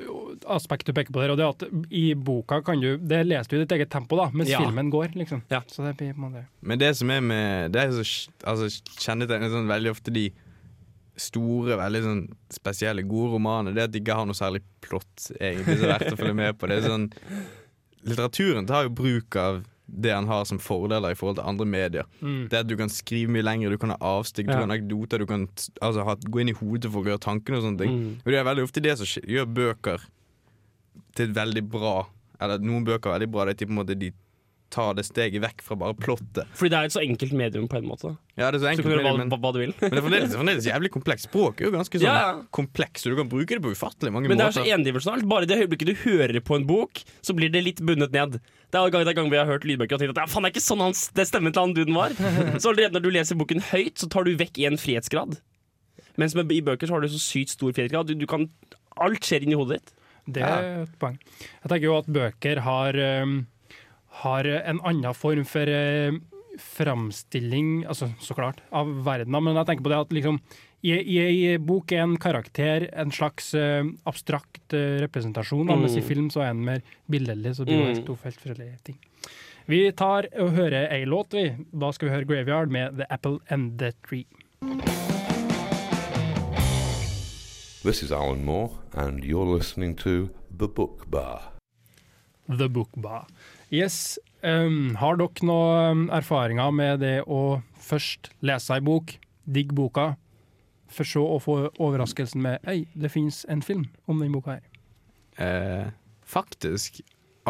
[0.48, 3.50] aspekt du peker på der, og det er at i boka kan du Det leser
[3.50, 4.62] du i ditt eget tempo, da, mens Ja.
[4.64, 5.42] filmen går, liksom.
[5.52, 5.60] Ja.
[5.68, 8.70] Så det blir på en måte Men det som er med Det er så altså,
[8.98, 10.30] kjennetegnet sånn veldig ofte de
[11.18, 12.20] store, veldig sånn
[12.54, 16.12] spesielle, gode romaner, det at de ikke har noe særlig plott, egentlig, som er verdt
[16.14, 16.68] å følge med på.
[16.70, 17.08] Det er sånn
[18.06, 22.08] Litteraturen tar jo bruk av det han har som fordeler i forhold til andre medier.
[22.20, 22.48] Mm.
[22.52, 25.24] Det at du kan skrive mye lenger, du kan ha avstikk, du kan ha anekdoter,
[25.24, 25.48] du kan
[25.80, 27.96] altså, ha, gå inn i hodet for å gjøre tankene og sånne ting.
[27.96, 28.14] Mm.
[28.20, 30.06] Og det er veldig ofte det som gjør bøker
[31.18, 31.96] til veldig bra
[32.38, 34.12] Eller noen bøker er veldig bra, det er på en måte de
[34.70, 36.44] tar det steget vekk fra bare plottet.
[36.52, 38.10] Fordi det er et så enkelt medium på en måte.
[38.36, 39.72] Ja, det er så Så enkelt du kan gjøre med hva, du vil.
[39.80, 41.28] men det er fremdeles, fremdeles jævlig komplekst.
[41.30, 42.34] Språk er jo ganske sånn Ja, ja.
[42.54, 44.34] komplekst, så du kan bruke det på ufattelig mange måter.
[44.36, 44.76] Men det er så måter.
[44.76, 45.28] endimensjonalt.
[45.32, 48.38] Bare i det øyeblikket du hører på en bok, så blir det litt bundet ned.
[48.68, 50.44] Det er gang det er gang vi har hørt lydbøker og tenkt at ja, faen,
[50.44, 52.12] det er ikke sånn hans, det stemmen til han duden var.
[52.60, 55.38] Så allerede når du leser boken høyt, så tar du vekk en frihetsgrad.
[56.20, 58.10] Mens med, i bøker så har du så sykt stor frihetsgrad.
[58.10, 58.48] Du, du kan,
[59.00, 59.94] alt skjer inni hodet ditt.
[60.28, 61.14] Det er et poeng.
[61.40, 63.38] Jeg tenker jo at bøker har, um,
[64.24, 66.12] har en annen form for uh,
[66.58, 69.30] framstilling, altså så klart, av verden.
[69.44, 70.40] Men jeg tenker på det at liksom
[70.82, 71.18] i, i
[71.52, 75.80] i bok er en karakter en slags uh, abstrakt uh, representasjon, mm.
[75.80, 76.08] mens i Mm.
[76.08, 77.56] film så er en mer billedlig.
[77.56, 78.06] Så det blir jo Mm.
[78.06, 78.98] to helt forskjellige ting.
[79.66, 81.50] Vi tar og hører ei låt, vi.
[81.72, 84.26] Da skal vi høre 'Graveyard' med 'The Apple and the Tree'.
[87.82, 90.28] This is Alan Moore, and you're listening to
[90.58, 91.52] The Book Bar.
[92.48, 93.26] The Book Bar.
[93.72, 99.16] Yes, Um, har dere noen erfaringer med det å først lese ei bok,
[99.50, 100.12] digge boka,
[100.86, 104.62] for så å få overraskelsen med Øy, det finnes en film om den boka her.
[105.42, 105.90] Eh,
[106.22, 107.00] faktisk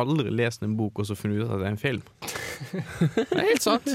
[0.00, 2.02] aldri lest en bok og så funnet ut at det er en film.
[2.58, 3.86] Det er helt sant.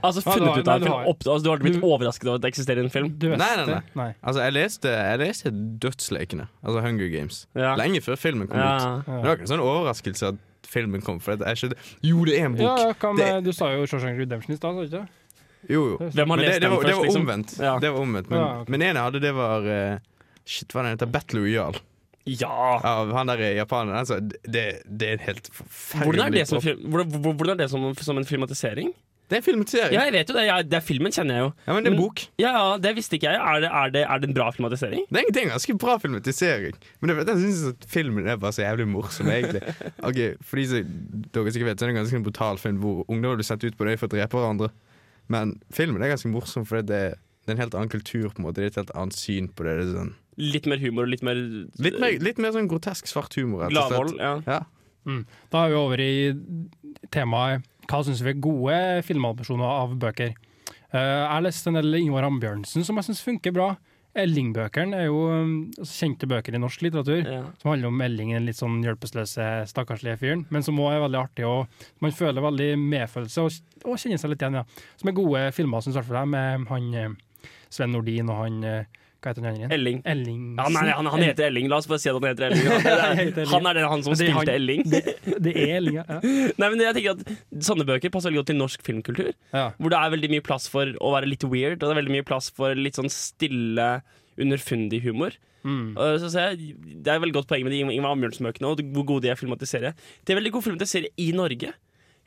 [0.00, 2.52] Altså funnet ut av en film opp, altså, Du har blitt overrasket over at det
[2.54, 3.10] eksisterer en film?
[3.20, 4.06] Du vet Nei, nei, nei.
[4.22, 5.52] Altså, jeg leste, jeg leste
[5.82, 7.74] Dødslekene, altså Hunger Games, Ja.
[7.76, 8.70] lenge før filmen kom Ja.
[9.02, 9.08] ut.
[9.10, 11.20] Men det var ikke en sånn overraskelse at filmen kom.
[11.24, 12.82] For jeg skjønte, jo, det er en bok!
[12.82, 15.06] ja, kan, Det- du sa jo Shawshank Redemption i stad, sa du ikke?
[15.68, 15.96] Jo, jo.
[15.98, 16.38] Det, det, var,
[16.94, 17.22] var liksom?
[17.24, 17.56] omvendt.
[17.58, 17.78] Ja.
[17.82, 18.70] Det var omvendt Men, Ja, okay.
[18.72, 19.98] men en jeg hadde, det var uh,
[20.48, 21.10] Shit, hva er heter?
[21.12, 21.82] Battle Royale.
[22.28, 22.80] Ja!
[22.84, 23.98] Av han der japaneren.
[23.98, 27.62] Altså, det, det er en helt forferdelig Hvordan er det som, film, hvordan hvordan er
[27.62, 28.92] det som, som en filmatisering?
[29.28, 29.92] Det er en filmatisering.
[29.92, 30.44] Ja, jeg vet jo det.
[30.48, 31.48] Ja, det er filmen kjenner jeg jo.
[31.66, 32.22] Ja, men det er en Men- bok.
[32.40, 33.36] Ja, ja, Det visste ikke jeg.
[33.36, 35.02] Er det, er det, er det en bra filmatisering?
[35.12, 36.74] Det er det er en ganske bra filmatisering.
[37.02, 39.60] Men det, jeg syns at filmen er bare så jævlig morsom, egentlig.
[40.08, 40.88] Ok, For de som
[41.36, 43.76] dere sikkert vet, så er det en ganske brutal film hvor ungdommer blir sendt ut
[43.76, 44.70] på det for å drepe hverandre.
[45.28, 47.14] Men filmen er ganske morsom, for det er,
[47.44, 48.30] det er en helt annen kultur.
[48.32, 49.76] på en måte Det er et helt annet syn på det.
[49.82, 53.04] det er sånn, Litt mer humor og litt mer litt, mer, litt mer sånn grotesk
[53.10, 53.66] svart humor.
[53.66, 53.92] rett og slett.
[53.92, 54.16] Gladvold.
[54.22, 54.40] Ja.
[54.46, 54.64] Ja.
[55.52, 56.12] Da er vi over i
[57.10, 60.34] temaet hva syns vi er gode filmadopsjoner av bøker.
[60.92, 63.72] Eh, jeg har lest en del Ingvar Ambjørnsen som jeg syns funker bra.
[64.18, 67.20] Elling-bøkene er jo um, altså kjente bøker i norsk litteratur.
[67.22, 67.42] Ja.
[67.60, 70.46] Som handler om Elling, den litt sånn hjelpeløse, stakkarslige fyren.
[70.54, 71.68] Men som òg er veldig artig, og
[72.02, 74.58] man føler veldig medfølelse og, og kjenner seg litt igjen.
[74.62, 74.86] ja.
[74.98, 78.42] Som er gode filmer, syns i hvert fall jeg, med han eh, Sven Nordin og
[78.42, 79.72] han eh, Hva heter han andre igjen?
[79.74, 79.96] Elling.
[80.06, 80.58] Ellingsen.
[80.60, 81.66] Ja, nei, han, han heter Elling.
[81.72, 82.68] La oss bare si at han heter Elling.
[82.78, 83.48] Han, er, Elling.
[83.50, 84.84] han er han som det spilte Elling.
[84.86, 85.00] Det,
[85.42, 86.04] det er Elling, ja.
[86.06, 86.18] ja.
[86.62, 89.32] Nei, men jeg tenker at Sånne bøker passer veldig godt til norsk filmkultur.
[89.56, 89.64] ja.
[89.80, 92.14] Hvor det er veldig mye plass for å være litt weird, og det er veldig
[92.14, 93.88] mye plass for litt sånn stille,
[94.38, 95.34] underfundig humor.
[95.66, 95.96] Mm.
[96.22, 99.26] Så jeg, det er et veldig godt poeng med de Ingvar Ambjørnsen-bøkene og hvor gode
[99.26, 99.90] de er å filmatisere.
[100.22, 101.74] Det er veldig god filmatisere i Norge.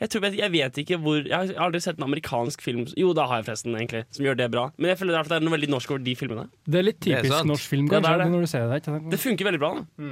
[0.02, 3.28] Jeg, tror, jeg, vet ikke hvor Jeg har aldri sett en amerikansk film Jo, da
[3.30, 4.64] har jeg forresten, egentlig, som gjør det bra.
[4.82, 6.48] Men jeg føler det er noe veldig norsk over de filmene.
[6.66, 8.32] Det er litt er typisk norsk film, Ja, det det.
[8.34, 8.82] når du ser det.
[9.12, 9.76] Det funker veldig bra.
[9.78, 10.10] da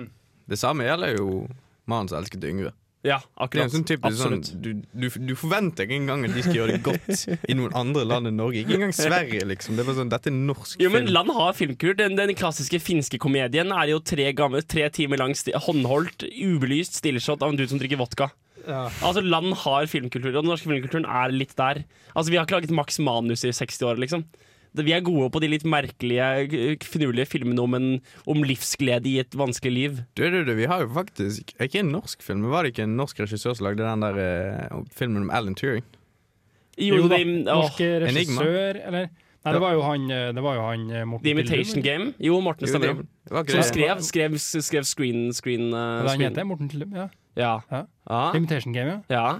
[0.49, 1.47] Det samme gjelder jo
[1.89, 2.75] mannen som elsket Yngve.
[3.02, 3.71] Ja, Det er akkurat.
[3.71, 7.21] sånn typisk sånn, du, du, du forventer ikke engang at de skal gjøre det godt
[7.47, 8.60] i noen andre land enn Norge.
[8.60, 9.78] Ikke engang Sverige, liksom.
[9.78, 11.08] Det er bare sånn, Dette er norsk Jo, men.
[11.08, 11.95] Land har filmkultur.
[12.02, 15.32] Den, den klassiske finske komedien er jo tre, gamle, tre timer lang,
[15.65, 18.30] håndholdt, ubelyst stilleshot av en dude som drikker vodka.
[18.67, 21.84] Altså, Land har filmkultur, og den norske filmkulturen er litt der.
[22.15, 24.26] Altså, Vi har ikke laget maks Manus i 60 år, liksom.
[24.78, 27.88] Vi er gode på de litt merkelige, finurlige filmene om, en,
[28.30, 30.02] om livsglede i et vanskelig liv.
[30.13, 32.93] Du, du, du, vi har jo faktisk Ikke en norsk film, var det ikke en
[33.00, 35.88] norsk regissør som lagde den der eh, filmen om Alan Turing?
[36.80, 39.10] Jo, da, de, åh, norsk regissør, eller?
[39.39, 42.12] Nei, det var jo han, eh, det var jo han eh, Morten The Imitation Game.
[42.19, 43.02] Jo, Morten stemmer.
[43.02, 43.43] jo.
[43.50, 46.26] Som skrev, skrev, skrev screen, screen, uh, er han screen.
[46.28, 46.48] heter?
[46.50, 47.08] Morten Tillum, ja.
[47.39, 47.56] Ja.
[47.71, 47.86] Ja.
[48.10, 48.25] Ja.
[48.38, 49.15] Imitation Game, ja.
[49.15, 49.39] ja.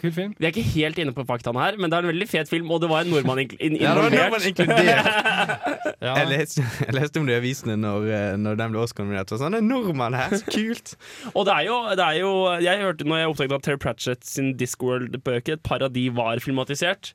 [0.00, 0.30] Kul film.
[0.40, 2.70] Vi er ikke helt inne på faktaene her, men det er en veldig fet film,
[2.72, 4.30] og det var en nordmann in in Ja, det var involvert.
[4.30, 5.10] nordmann inkludert.
[6.00, 6.14] Ja.
[6.16, 9.28] Jeg, leste, jeg leste om det i avisene når, eh, når den ble Oscar-nominert.
[9.36, 10.94] og Sånn, det er nordmann her, så kult!
[11.34, 12.30] Og det er jo, det er jo
[12.64, 16.40] Jeg hørte når jeg oppdaget at Terry Pratchett sin Discworld-bøke, et par av de var
[16.40, 17.12] filmatisert.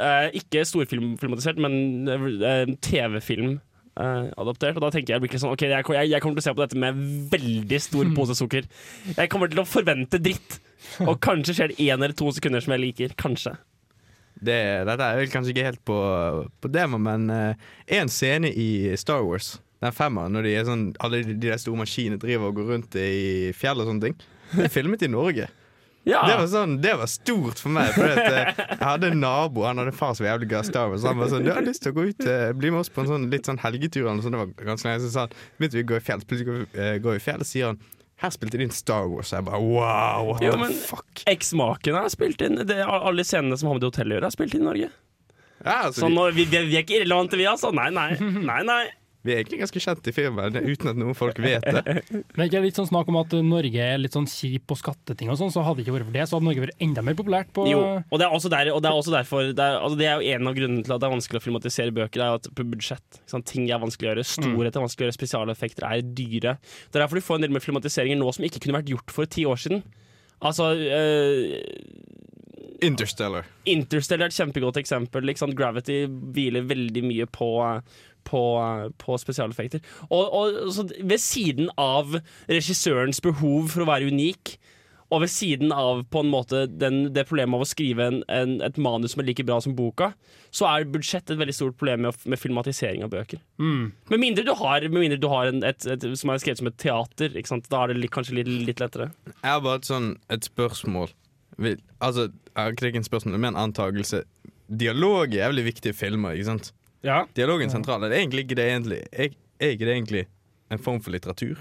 [0.00, 3.58] Eh, ikke storfilmatisert, men eh, TV-film.
[3.98, 6.54] Eh, adoptert, og da tenker jeg sånn Ok, jeg, jeg, jeg kommer til å se
[6.56, 8.68] på dette med veldig stor pose sukker.
[9.14, 10.60] Jeg kommer til å forvente dritt.
[11.04, 13.14] Og kanskje skjer det én eller to sekunder som jeg liker.
[13.18, 13.56] Kanskje.
[14.38, 15.98] Det, dette er vel kanskje ikke helt på,
[16.62, 20.84] på demo, men én en scene i Star Wars, den femmeren, når de er sånn,
[21.02, 24.20] alle de, de der store maskinene driver og går rundt i fjell og sånne ting,
[24.54, 25.48] det er filmet i Norge.
[26.08, 26.22] Ja.
[26.24, 27.90] Det var, sånn, det var stort for meg.
[27.92, 30.70] For at, eh, jeg hadde en nabo Han hadde far som var jævlig glad i
[30.70, 31.02] Star Wars.
[31.04, 32.92] Så han var sånn, du har lyst til å gå ut eh, bli med oss
[32.92, 34.08] på en sånn, litt sånn helgetur.
[34.08, 34.24] Noe.
[34.24, 36.24] Det var ganske lenge Så sa han begynte vi å gå i fjell.
[36.24, 37.80] Plutselig går vi, eh, i fjell, og sier han
[38.18, 39.30] her spilte de inn Star Wars.
[39.30, 41.22] Jeg bare wow, what Jo, the fuck.
[41.30, 42.58] Eksmaken har spilt inn.
[42.66, 44.88] Det, alle scenene som har med det hotellet å gjøre, har spilt inn i Norge.
[45.62, 47.70] Ja, altså, Så vi, vi, vi er ikke irrelevante, vi, altså.
[47.74, 48.08] Nei, nei.
[48.50, 48.82] nei, nei.
[49.28, 51.98] Vi er egentlig ganske kjent i firmaet uten at noen folk vet det.
[52.36, 55.32] Men ikke litt sånn snakk om at eh, Norge er litt sånn kjip på skatteting
[55.32, 57.18] og sånn, så hadde det ikke vært for det, så hadde Norge vært enda mer
[57.18, 59.78] populært på Jo, og det er også, der, og det er også derfor det er,
[59.78, 62.18] altså det er jo en av grunnene til at det er vanskelig å filmatisere bøker.
[62.18, 63.22] Det er at på budsjett.
[63.48, 64.26] Ting er vanskelig å gjøre.
[64.28, 65.18] Storhet er vanskelig å gjøre.
[65.18, 66.56] Spesialeffekter er dyre.
[66.88, 69.14] Det er derfor du får en del med filmatiseringer nå som ikke kunne vært gjort
[69.14, 69.82] for ti år siden.
[70.38, 71.58] Altså eh,
[72.86, 73.46] Interstellar.
[73.66, 75.32] Interstellar er et kjempegodt eksempel.
[75.58, 77.48] Gravity hviler veldig mye på,
[78.28, 78.42] på,
[79.00, 79.84] på spesialeffekter.
[80.08, 82.18] Og, og så ved siden av
[82.50, 84.58] regissørens behov for å være unik,
[85.08, 88.58] og ved siden av på en måte den, det problemet av å skrive en, en,
[88.64, 90.10] et manus som er like bra som boka,
[90.52, 93.40] så er budsjett et veldig stort problem med, med filmatisering av bøker.
[93.56, 93.86] mm.
[94.12, 96.68] Med mindre du har, med mindre du har en, et, et, som er skrevet som
[96.68, 97.70] et teater, ikke sant?
[97.72, 99.10] da er det litt, kanskje litt, litt lettere.
[99.30, 101.14] Jeg har bare et, sånn, et spørsmål
[101.58, 104.22] vil, Altså, jeg har ikke et spørsmål, men en antakelse.
[104.68, 106.72] Dialog er veldig viktig i filmer, ikke sant?
[107.04, 107.24] Ja.
[107.34, 108.02] Dialogen sentral.
[108.04, 109.28] Er egentlig ikke det egentlig Er,
[109.60, 110.26] er ikke det egentlig
[110.70, 111.56] en form for litteratur?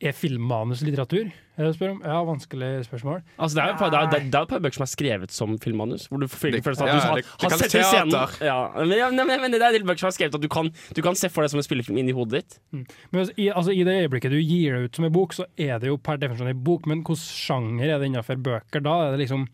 [0.00, 1.28] Er filmmanus litteratur?
[1.60, 1.98] Jeg det om?
[2.00, 3.18] Ja, vanskelig spørsmål.
[3.36, 4.72] Altså, det er jo et par- det er- det er- det er et par bøker
[4.72, 6.06] som er skrevet som filmmanus.
[6.08, 8.10] Hvor du får Det- følelsen at du har, det- det har sett en scene.
[8.10, 8.44] teater.
[8.46, 10.48] Ja, men, ja, men, men det er en del bøker som er skrevet at du
[10.48, 12.58] kan, du kan se for deg som en spillefilm inni hodet ditt.
[12.72, 15.44] Men altså, i, altså, I det øyeblikket du gir det ut som en bok, så
[15.58, 19.08] er det jo per definisjon en bok, men hvilken sjanger er det innenfor bøker da?
[19.12, 19.48] Er det liksom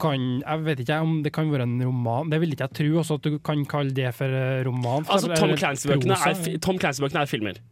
[0.00, 2.30] kan, Jeg vet ikke om det kan være en roman.
[2.32, 5.06] Det vil ikke jeg tro også at du kan kalle det for eh, roman.
[5.06, 7.64] for Altså, Tom Clancy-bøkene er, Tom Clancy-bøkene er filmer.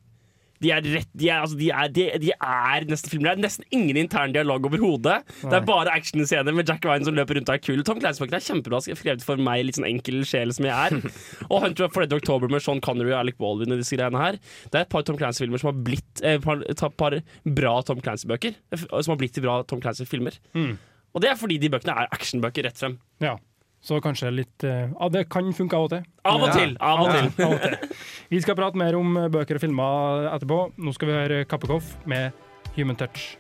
[0.63, 3.35] De er, rett, de, er, altså, de, er, de, de er nesten filmer.
[3.35, 5.19] Det er nesten ingen intern dialog overhodet.
[5.43, 7.83] Det er bare actionscener med Jack Ryan som løper rundt og er kul.
[7.87, 11.13] Tom Clancy-bøkene er kjempebra skrevet for meg, litt sånn enkel sjel som jeg er.
[11.51, 14.39] Og Hunter of Fred October med Sean Connery og Alec Baldwin og disse greiene her.
[14.71, 16.63] Det er et par Tom Clancy-filmer som har blitt eh, par,
[16.97, 17.19] par
[17.61, 18.57] bra Tom Clancy-bøker.
[18.79, 20.39] Som har blitt til bra Tom Clancy-filmer.
[20.57, 20.77] Mm.
[21.15, 22.97] Og det er fordi de bøkene er actionbøker rett frem.
[23.23, 23.37] Ja.
[23.85, 26.07] Så kanskje litt eh, Ja, det kan funke av og til.
[26.27, 26.55] Av og Ja.
[26.57, 26.73] til!
[26.81, 27.29] Av og til.
[27.39, 27.99] Ja, av og til.
[28.33, 30.59] Vi skal prate mer om eh, bøker og filmer etterpå.
[30.81, 32.33] Nå skal vi høre Kappekoff med
[32.75, 33.37] Human Touch.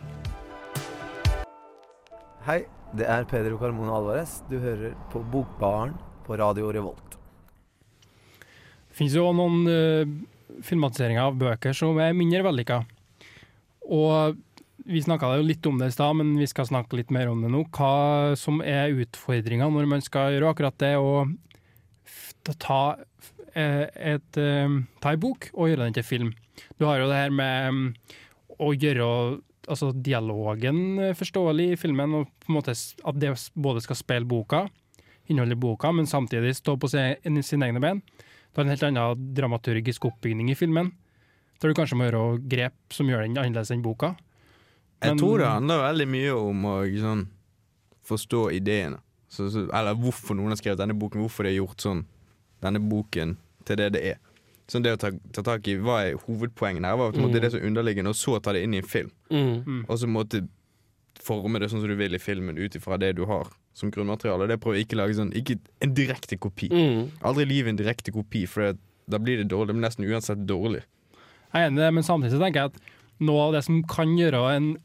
[2.44, 2.60] Hei,
[2.94, 4.36] det er Pedro Carmona Alvarez.
[4.50, 5.96] Du hører på Bokbaren
[6.28, 7.16] på Radio Revolt.
[8.92, 12.82] Det finnes jo noen uh, filmatiseringer av bøker som er mindre vellykka.
[13.90, 14.36] Og
[14.84, 17.40] vi snakka jo litt om det i stad, men vi skal snakke litt mer om
[17.44, 17.62] det nå.
[17.72, 21.24] Hva som er utfordringa når man skal gjøre akkurat det å
[22.60, 22.96] ta,
[23.54, 24.68] eh, et, eh,
[25.00, 26.34] ta en bok og gjøre den til film.
[26.78, 27.94] Du har jo det her med mm,
[28.60, 33.96] å gjøre altså, dialogen forståelig i filmen, og på en måte at det både skal
[33.96, 34.66] spille boka,
[35.28, 38.02] innholdet i boka, men samtidig stå på sine, sine egne ben.
[38.52, 40.92] Det er en helt annen dramaturgisk oppbygning i filmen,
[41.58, 44.12] der du kanskje må gjøre grep som gjør den annerledes enn boka.
[45.04, 47.26] Jeg Men- tror det handler veldig mye om å sånn,
[48.04, 48.98] forstå ideene.
[49.28, 52.04] Så, så, eller hvorfor noen har skrevet denne boken, hvorfor det har gjort sånn.
[52.62, 53.36] Denne boken
[53.66, 54.18] til det det er.
[54.68, 57.36] Sånn det å ta, ta tak i hva er hovedpoenget her, var på en måte
[57.36, 57.40] Mm.
[57.42, 59.10] det som er underliggende, og så ta det inn i en film.
[59.30, 59.84] Mm.
[59.88, 60.46] Og så måtte
[61.20, 64.46] forme det sånn som du vil i filmen ut ifra det du har som grunnmateriale.
[64.48, 66.68] Det prøver ikke å lage sånn Ikke en direkte kopi.
[66.70, 67.10] Mm.
[67.22, 69.74] Aldri i livet en direkte kopi, for det, da blir det dårlig.
[69.74, 70.82] Blir nesten uansett dårlig.
[71.52, 72.80] Jeg er enig men samtidig så tenker jeg at
[73.20, 74.76] noe av det som kan gjøre en,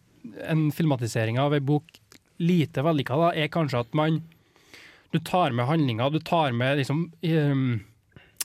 [0.47, 1.99] en filmatisering av en bok
[2.39, 4.21] lite vellykka, er kanskje at man
[5.12, 7.79] Du tar med handlinga, du tar med liksom um,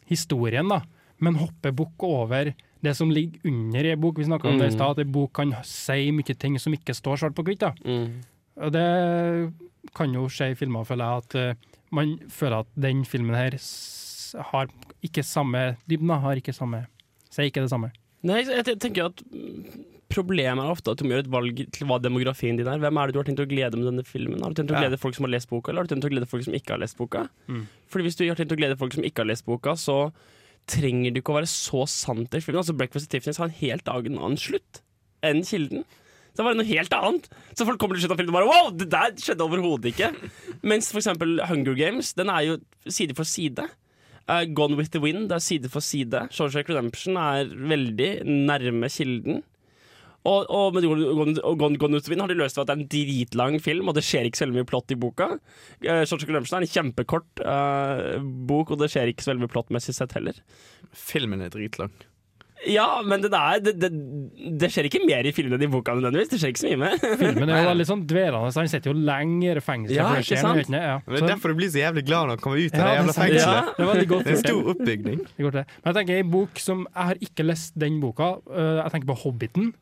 [0.09, 0.79] historien, da,
[1.21, 4.17] men hopper bukk over det som ligger under ei bok.
[4.19, 4.79] Vi snakka om det i Mm.
[4.79, 7.61] stad, at ei bok kan si mye ting som ikke står svart på hvitt.
[7.85, 8.23] Mm.
[8.65, 9.53] Og det
[9.95, 11.55] kan jo skje i filmer, føler jeg, at uh,
[11.93, 13.59] man føler at den filmen her
[14.53, 14.67] har
[15.05, 16.87] ikke samme dybden, har ikke samme
[17.31, 17.91] Sier ikke det samme.
[18.23, 19.21] Nei, jeg tenker at
[20.15, 22.79] Problemet er ofte at du må gjøre et valg til hva demografien din er.
[22.83, 24.43] Hvem er det du har tenkt å glede med denne filmen?
[24.45, 26.13] Har du tenkt å glede folk som har lest boka, eller har du tenkt å
[26.13, 27.27] glede folk som ikke har lest boka?
[27.51, 27.67] Mm.
[27.91, 29.99] Fordi Hvis du har tenkt å glede folk som ikke har lest boka, så
[30.71, 32.63] trenger du ikke å være så sant i filmen.
[32.63, 34.81] Altså Breakfast at Tiffany's har en helt annen slutt
[35.25, 35.85] enn Kilden.
[36.35, 37.29] Så det var noe helt annet.
[37.55, 40.11] Så folk kommer til slutten av filmen og bare Wow, det der skjedde overhodet ikke.
[40.71, 42.57] Mens for eksempel Hunger Games, den er jo
[42.91, 43.69] side for side.
[44.27, 46.27] Uh, Gone with the Wind det er side for side.
[46.35, 49.43] Shawshank Redemption er veldig nærme kilden.
[50.25, 52.75] Og, og med Gone, Gone, Gone, with the Wind har de løst ved at det
[52.75, 55.27] er en dritlang film, og det skjer ikke så veldig mye plott i boka.
[55.85, 59.53] Uh, Shawshank Redemption er en kjempekort uh, bok, og det skjer ikke så veldig mye
[59.53, 60.41] plottmessig sett heller.
[60.97, 61.93] Filmen er dritlang.
[62.65, 63.91] Ja, men det, der, det, det,
[64.63, 66.31] det skjer ikke mer i filmen enn i boka nødvendigvis.
[66.33, 67.03] Det skjer ikke så mye med.
[67.21, 69.99] Filmen er jo litt sånn dvelende, så han sitter jo lenger i fengsel.
[69.99, 70.63] Ja, ikke sant?
[70.65, 70.79] Uten.
[70.81, 70.95] Ja.
[71.05, 72.81] Men Det Så- er derfor du blir så jævlig glad når han kommer ut av
[72.81, 73.69] Ja, det det jævla fengselet.
[73.69, 73.93] Ja.
[73.93, 75.19] Det er godt Det er en stor oppbygning.
[75.37, 75.67] Det godt det.
[75.85, 78.31] Men jeg tenker en bok som Jeg har ikke lest den boka.
[78.49, 79.75] øh, Jeg tenker på Hobbiten.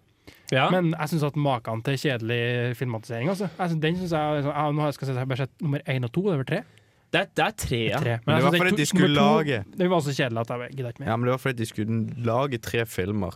[0.52, 0.66] Ja.
[0.74, 3.48] Men jeg syns at maken til kjedelig filmatisering altså.
[3.58, 5.62] jeg synes, Den synes jeg, sånn- jeg, Nå har jeg skal si, jeg bare sett
[5.64, 6.22] nummer én og to.
[6.28, 6.62] Det er vel tre?
[7.12, 7.98] Det, er, det er tre, ja.
[8.00, 8.18] tre.
[8.26, 10.92] Men det var fordi de skulle to, lage Den var så kjedelig at jeg gidder
[10.94, 11.08] ikke mer.
[11.12, 13.34] Ja, men det var fordi de skulle lage tre filmer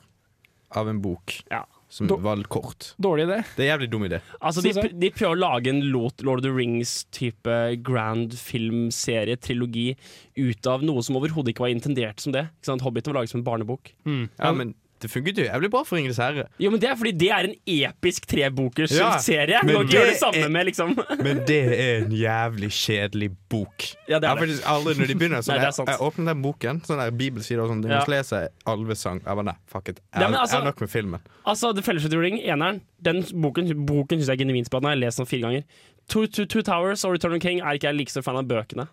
[0.76, 1.62] av en bok Ja.
[1.88, 2.94] som var kort.
[3.00, 3.37] Dårlig idé.
[3.57, 4.18] Det er jævlig dum idé.
[4.40, 7.55] Altså, de, de prøver å lage en Lord of the Rings-type
[7.87, 9.94] grand filmserie, trilogi,
[10.37, 12.46] ut av noe som overhodet ikke var intendert som det.
[12.59, 12.83] Ikke sant?
[12.85, 13.92] Hobbiten var laget som en barnebok.
[14.09, 14.24] Mm.
[14.40, 16.47] Ja, men det funket jo jævlig bra for Ringenes herre.
[16.59, 19.59] Jo, men Det er fordi det er en episk trebokers Ja, serie.
[19.63, 20.95] men det det er- med, liksom.
[21.23, 23.85] Men det er en jævlig kjedelig bok.
[24.09, 24.49] Ja, det Jeg er det.
[24.49, 27.61] faktisk aldri, når de begynner sånn Nei, jeg, jeg åpner den boken, sånn der bibelside
[27.61, 28.01] og sånn, du Ja.
[28.01, 29.21] må lese alvesang.
[29.25, 30.01] Jeg bare nei, fuck it.
[30.15, 31.21] Jeg, Ja, altså- jeg er nok med filmen.
[31.47, 34.91] Altså, The Fellowship of the Ring, eneren, den boken, boken syns jeg er genuint spennende.
[34.95, 35.63] Jeg har lest den fire ganger.
[36.09, 38.45] Two, Two, Two Towers og Return of King er ikke jeg like stor fan av
[38.47, 38.89] bøkene.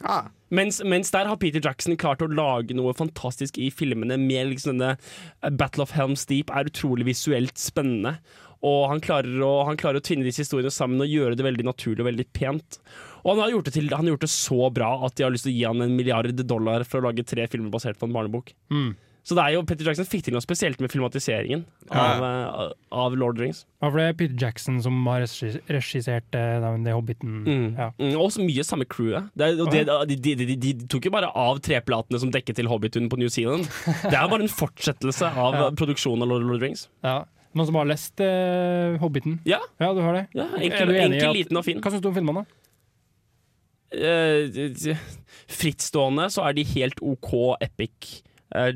[0.00, 0.30] Ah.
[0.52, 4.74] Mens, mens der har Peter Jackson klart å lage noe fantastisk i filmene med liksom
[4.74, 8.16] denne eh, Battle of Helm's Deep er utrolig visuelt spennende.
[8.62, 11.66] Og han klarer, å, han klarer å tvinne disse historiene sammen og gjøre det veldig
[11.66, 12.78] naturlig og veldig pent.
[13.22, 15.34] Og han har gjort det, til, han har gjort det så bra at de har
[15.34, 18.06] lyst til å gi han en milliard dollar for å lage tre filmer basert på
[18.06, 18.54] en barnebok.
[18.74, 18.92] Mm.
[19.22, 21.60] Så det er jo, Petter Jackson fikk til noe spesielt med filmatiseringen
[21.94, 23.60] av, eh, av Lord of the Rings.
[23.78, 25.22] Ja, for det er Peter Jackson som har
[25.70, 27.36] regissert uh, The Hobbiten.
[27.46, 27.68] Mm.
[27.78, 27.86] Ja.
[28.00, 29.28] Mm, og også mye samme crewet.
[29.38, 32.32] Det er, og det, de, de, de, de, de tok jo bare av treplatene som
[32.34, 33.68] dekket til Hobbiten på New Zealand.
[33.86, 35.68] Det er jo bare en fortsettelse av Ja.
[35.78, 36.88] produksjonen av Lord of the Rings.
[37.06, 37.20] Ja.
[37.54, 39.38] Noen som har lest uh, Hobbiten?
[39.46, 39.60] Ja.
[39.78, 40.26] Ja, du har det?
[40.34, 41.78] Ja, Er enkel, du enig enkel at- liten og fin.
[41.84, 42.58] Hva syns du om filmene, da?
[43.92, 44.94] Eh,
[45.52, 48.28] frittstående så er de helt OK epic eh,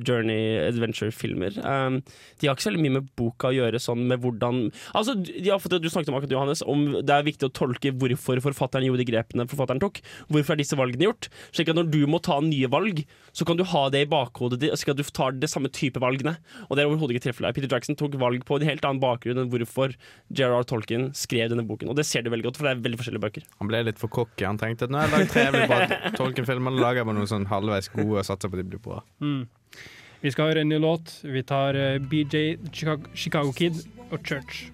[0.07, 1.59] journey adventure-filmer.
[1.63, 2.01] Um,
[2.41, 5.49] de har ikke så veldig mye med boka å gjøre, sånn med hvordan Altså, de
[5.49, 8.87] har fått, Du snakket om akkurat Johannes, om det er viktig å tolke hvorfor forfatteren
[8.89, 10.01] gjorde de grepene forfatteren tok.
[10.33, 11.29] Hvorfor er disse valgene gjort?
[11.55, 13.03] Slik at når du må ta nye valg,
[13.37, 16.01] så kan du ha det i bakhodet ditt, slik at du tar det samme type
[16.03, 16.37] valgene.
[16.69, 17.57] Og det er overhodet ikke tilfellet.
[17.57, 19.95] Peter Jackson tok valg på en helt annen bakgrunn enn hvorfor
[20.31, 20.67] J.R.R.
[20.69, 21.93] Tolkien skrev denne boken.
[21.93, 23.47] Og det ser du veldig godt, for det er veldig forskjellige bøker.
[23.61, 24.47] Han ble litt for cocky.
[24.49, 27.19] Han tenkte at nå har jeg lagd tre jeg vil bare Tolkien-filmer, lager jeg bare
[27.21, 29.03] noen sånn halvveis gode og satser på at de blir bra.
[29.23, 29.47] Mm.
[30.21, 31.13] Vi skal høre en ny låt.
[31.23, 34.71] Vi tar eh, BJ Chicago, Chicago Kid og Church.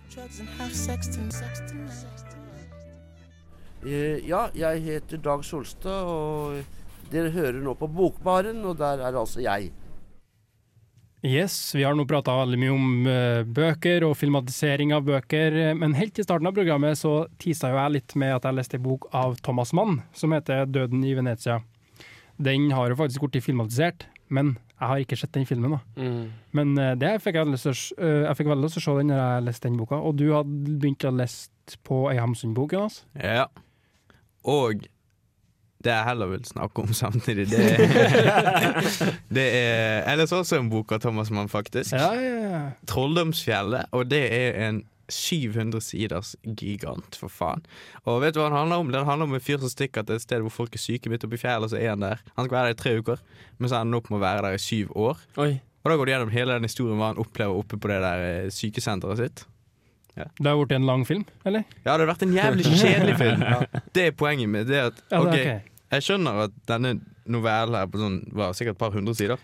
[3.83, 9.19] Eh, ja, jeg heter Dag Solstad, og dere hører nå på Bokbaren, og der er
[9.19, 9.73] altså jeg.
[11.23, 15.95] Yes, vi har nå prata veldig mye om eh, bøker og filmatisering av bøker, men
[15.99, 18.87] helt i starten av programmet så tisa jo jeg litt med at jeg leste en
[18.89, 21.61] bok av Thomas Mann som heter 'Døden i Venezia'.
[22.43, 25.77] Den har jo faktisk blitt filmatisert, men jeg har ikke sett den filmen.
[25.77, 26.07] da.
[26.59, 28.95] Men uh, det fikk jeg, lyst til eh, jeg fikk veldig lyst til å se
[28.99, 30.01] den når jeg leste den boka.
[30.03, 33.05] Og du hadde begynt å lese på ei Hamsun-bok, Jonas?
[33.15, 33.47] Ja.
[34.43, 34.83] Og
[35.83, 38.83] det jeg heller vil snakke om samtidig, det er,
[39.37, 41.95] det er Jeg leser også en bok av Thomas Mann, faktisk.
[41.95, 42.63] Ja, ja, ja.
[42.87, 47.65] 'Trolldomsfjellet', og det er en 700 siders gigant, for faen.
[48.05, 48.93] Og vet du hva den handler om?
[48.95, 51.27] Den handler om en fyr som stikker til et sted hvor folk er syke midt
[51.29, 52.25] oppi fjellet, og så er han der.
[52.39, 53.23] Han skal være der i tre uker,
[53.59, 55.23] men så ender han opp med å være der i syv år.
[55.45, 55.53] Oi.
[55.83, 58.27] Og da går du gjennom hele den historien hva han opplever oppe på det der
[58.29, 59.45] eh, sykesenteret sitt.
[60.15, 61.65] Det har blitt en lang film, eller?
[61.87, 63.45] Ja, det har vært en jævlig kjedelig film.
[63.97, 65.71] Det er poenget med det at Ja, er ok.
[65.93, 66.95] Jeg skjønner at denne
[67.29, 69.41] novellen her på sånn, var sikkert et par hundre sider.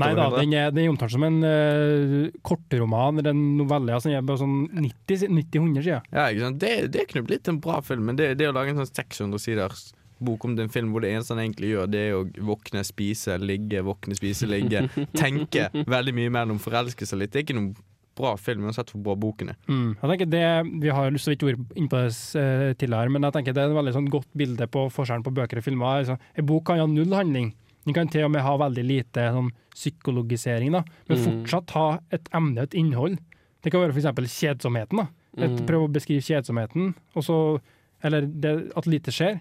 [0.00, 3.92] Nei da, den er, den er omtalt som en uh, kortroman eller en novelle.
[3.92, 6.06] Altså, den er bare sånn 90-100 sider.
[6.12, 6.60] Ja, ikke sant?
[6.62, 9.42] Det, det kunne blitt en bra film, men det, det å lage en sånn 600
[9.42, 9.90] siders
[10.22, 12.26] bok om det er en film hvor det eneste han egentlig gjør, det er å
[12.46, 14.84] våkne, spise, ligge, våkne, spise, ligge.
[15.22, 17.32] Tenke veldig mye mellom forelske seg litt.
[17.34, 17.72] Det er ikke noen
[18.18, 19.58] bra film uansett hvor bra boken er.
[19.68, 19.94] Mm.
[19.96, 20.44] Jeg tenker det,
[20.82, 23.72] Vi har så vidt vært inne på det uh, tidligere, men jeg tenker det er
[23.72, 26.02] et veldig sånn godt bilde på forskjellen på bøker og filmer.
[26.02, 27.52] Altså, en bok kan ha null handling.
[27.84, 31.24] Den kan til og med ha veldig lite sånn, psykologisering, da, men Mm.
[31.24, 33.18] fortsatt ha et emne, et innhold.
[33.62, 34.30] Det kan være f.eks.
[34.40, 34.96] kjedsomheten.
[34.96, 35.08] da.
[35.38, 35.66] Et, Mm.
[35.66, 37.60] Prøve å beskrive kjedsomheten, og så,
[38.04, 39.40] eller det, at lite skjer.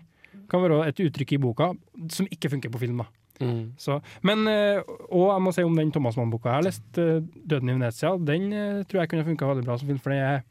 [0.50, 1.74] Kan være et uttrykk i boka
[2.10, 2.98] som ikke funker på film.
[2.98, 3.06] da.
[3.42, 3.72] Mm.
[3.78, 7.20] Så, men, eh, og jeg må si om den Thomas Mann-boka jeg har lest, eh,
[7.46, 10.00] 'Døden i Venezia', den eh, tror jeg kunne funka veldig bra som film.
[10.00, 10.44] For det er,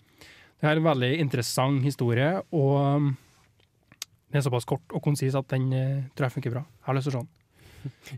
[0.60, 3.16] det er en veldig interessant historie, og um,
[4.32, 5.70] den er såpass kort og konsis at den
[6.16, 6.60] tror jeg funker bra.
[6.60, 7.28] Jeg har lyst til å se den.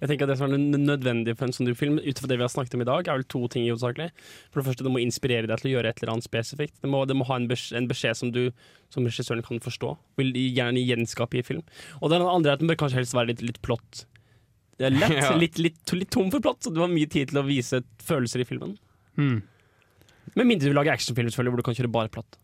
[0.00, 2.44] Jeg tenker at Det som er nødvendig for en sånn film, ut fra det vi
[2.46, 4.08] har snakket om i dag, er vel to ting hovedsakelig.
[4.50, 6.74] For det første, det må inspirere deg til å gjøre et eller annet spesifikt.
[6.82, 8.40] Det må, det må ha en beskjed, en beskjed som du
[8.92, 9.92] som regissøren kan forstå.
[10.20, 11.62] Vil gjerne gjenskape i film.
[12.00, 14.04] Og det andre er at den bør kanskje helst være litt, litt plott.
[14.80, 15.34] Det er lett, Ja.
[15.38, 18.42] litt, litt, litt tom for plott, så du har mye tid til å vise følelser
[18.42, 18.74] i filmen.
[19.20, 19.42] Mm.
[20.38, 22.38] Med mindre du lager actionfilm selvfølgelig, hvor du kan kjøre bare plott.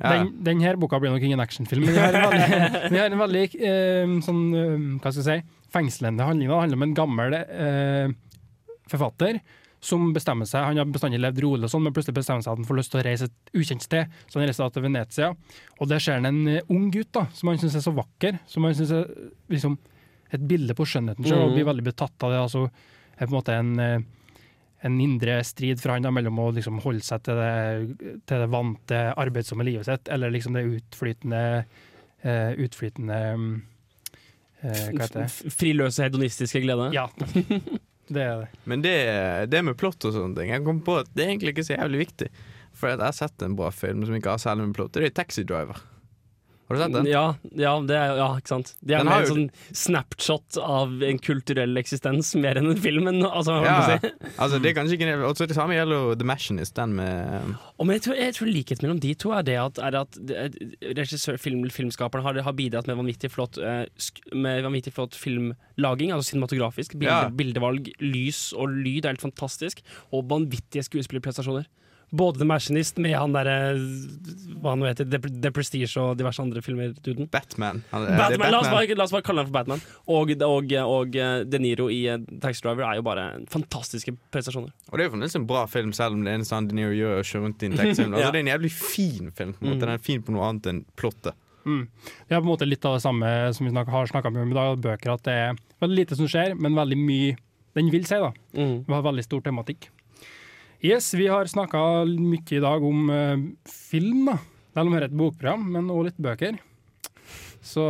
[0.00, 3.18] Den, den her boka blir nok ingen actionfilm, men vi har en veldig, har en
[3.20, 6.48] veldig eh, sånn, eh, hva skal jeg si, fengslende handling.
[6.48, 8.12] Det handler om en gammel eh,
[8.90, 9.40] forfatter
[9.80, 12.58] som bestemmer seg, Han har bestandig levd rolig, og sånn, men plutselig bestemmer seg at
[12.60, 14.10] han får lyst til å reise et ukjent sted.
[14.28, 15.30] Så han reiser til Venezia,
[15.80, 18.40] og der ser han en eh, ung gutt da, som han syns er så vakker.
[18.50, 19.08] Som han synes er
[19.52, 19.78] liksom,
[20.36, 21.56] et bilde på skjønnheten sjøl, og Mhm.
[21.56, 22.40] blir veldig betatt av det.
[22.44, 22.66] altså
[23.20, 23.98] er på en måte en, eh,
[24.80, 28.48] en indre strid for han da, mellom å liksom holde seg til det, til det
[28.52, 31.42] vante, arbeidsomme livet sitt, eller liksom det utflytende
[32.24, 33.18] uh, utflytende
[34.62, 35.52] eh, Hva heter det?
[35.56, 36.90] Friløse hedonistiske glede.
[36.96, 37.06] Ja,
[38.14, 38.48] det er det.
[38.64, 38.96] Men det,
[39.52, 41.76] det med plott og sånne ting Jeg kom på at det er egentlig ikke så
[41.76, 42.30] jævlig viktig.
[42.76, 44.94] For jeg har sett en bra film som ikke har særlig med plott.
[44.96, 45.80] Det er Taxi Driver.
[46.70, 47.06] Har du sett den?
[47.10, 47.24] Ja,
[47.58, 48.68] ja, det er, ja, ikke sant.
[48.78, 53.08] Det er mer en sånn snapshot av en kulturell eksistens mer enn en film.
[53.40, 53.98] Altså, Ja,
[54.36, 57.88] altså det er kanskje ikke Også det samme gjelder jo The Machinist, den med Og
[57.88, 60.18] men jeg tror, jeg tror likheten mellom de to er det at, er at
[61.00, 63.82] regissør, film, filmskaperne har, har bidratt med vanvittig flott, eh,
[64.36, 66.94] med vanvittig flott filmlaging, altså cinematografisk.
[67.00, 67.32] Bilde.
[67.40, 69.82] Bildevalg, lys og lyd er helt fantastisk.
[70.14, 71.66] Og vanvittige skuespillerprestasjoner.
[72.10, 73.54] Både The Machinist med han derre
[74.60, 76.90] Hva han nå heter, The, The Prestige og diverse andre filmer.
[77.06, 77.28] Duden.
[77.30, 77.82] Batman.
[77.92, 78.46] Han, Batman.
[78.48, 79.80] er La, oss bare, la oss bare kalle ham for Batman.
[80.10, 84.72] Og, og, og eh, De Niro i Tax Taxi Driver er jo bare fantastiske prestasjoner.
[84.90, 86.90] Og det er jo fremdeles en bra film, selv om det eneste han De Niro
[86.96, 88.14] gjør, er å kjøre rundt i en taxifilm.
[88.16, 88.32] Altså, Ja.
[88.34, 89.54] Det er en jævlig fin film.
[89.54, 89.84] på en måte Mm.
[89.86, 91.34] Den er fin på noe annet enn plottet.
[91.64, 91.86] Mm.
[92.26, 94.36] Det er på en måte litt av det samme som vi snak- har snakka om
[94.50, 97.36] i dag, bøker, at det er veldig lite som skjer, men veldig mye
[97.76, 98.16] den vil si.
[98.18, 98.32] da.
[98.56, 98.84] Mm.
[98.88, 99.88] Vi har veldig stor tematikk.
[100.80, 104.38] Yes, vi har snakka mye i dag om eh, film, da.
[104.72, 106.56] Selv om det er et bokprogram, men også litt bøker.
[107.60, 107.84] Så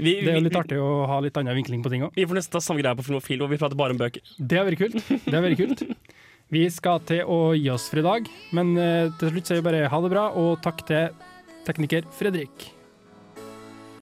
[0.00, 2.16] Vi, det er jo litt artig å ha litt annen vinkling på ting òg.
[2.16, 4.24] vi får nesten ta samme greie på Filmofil, og vi prater bare om bøker.
[4.36, 4.98] Det har vært kult.
[5.28, 5.84] Det har vært kult.
[6.50, 9.68] Vi skal til å gi oss for i dag, men eh, til slutt sier vi
[9.68, 11.14] bare ha det bra, og takk til
[11.66, 12.72] tekniker Fredrik.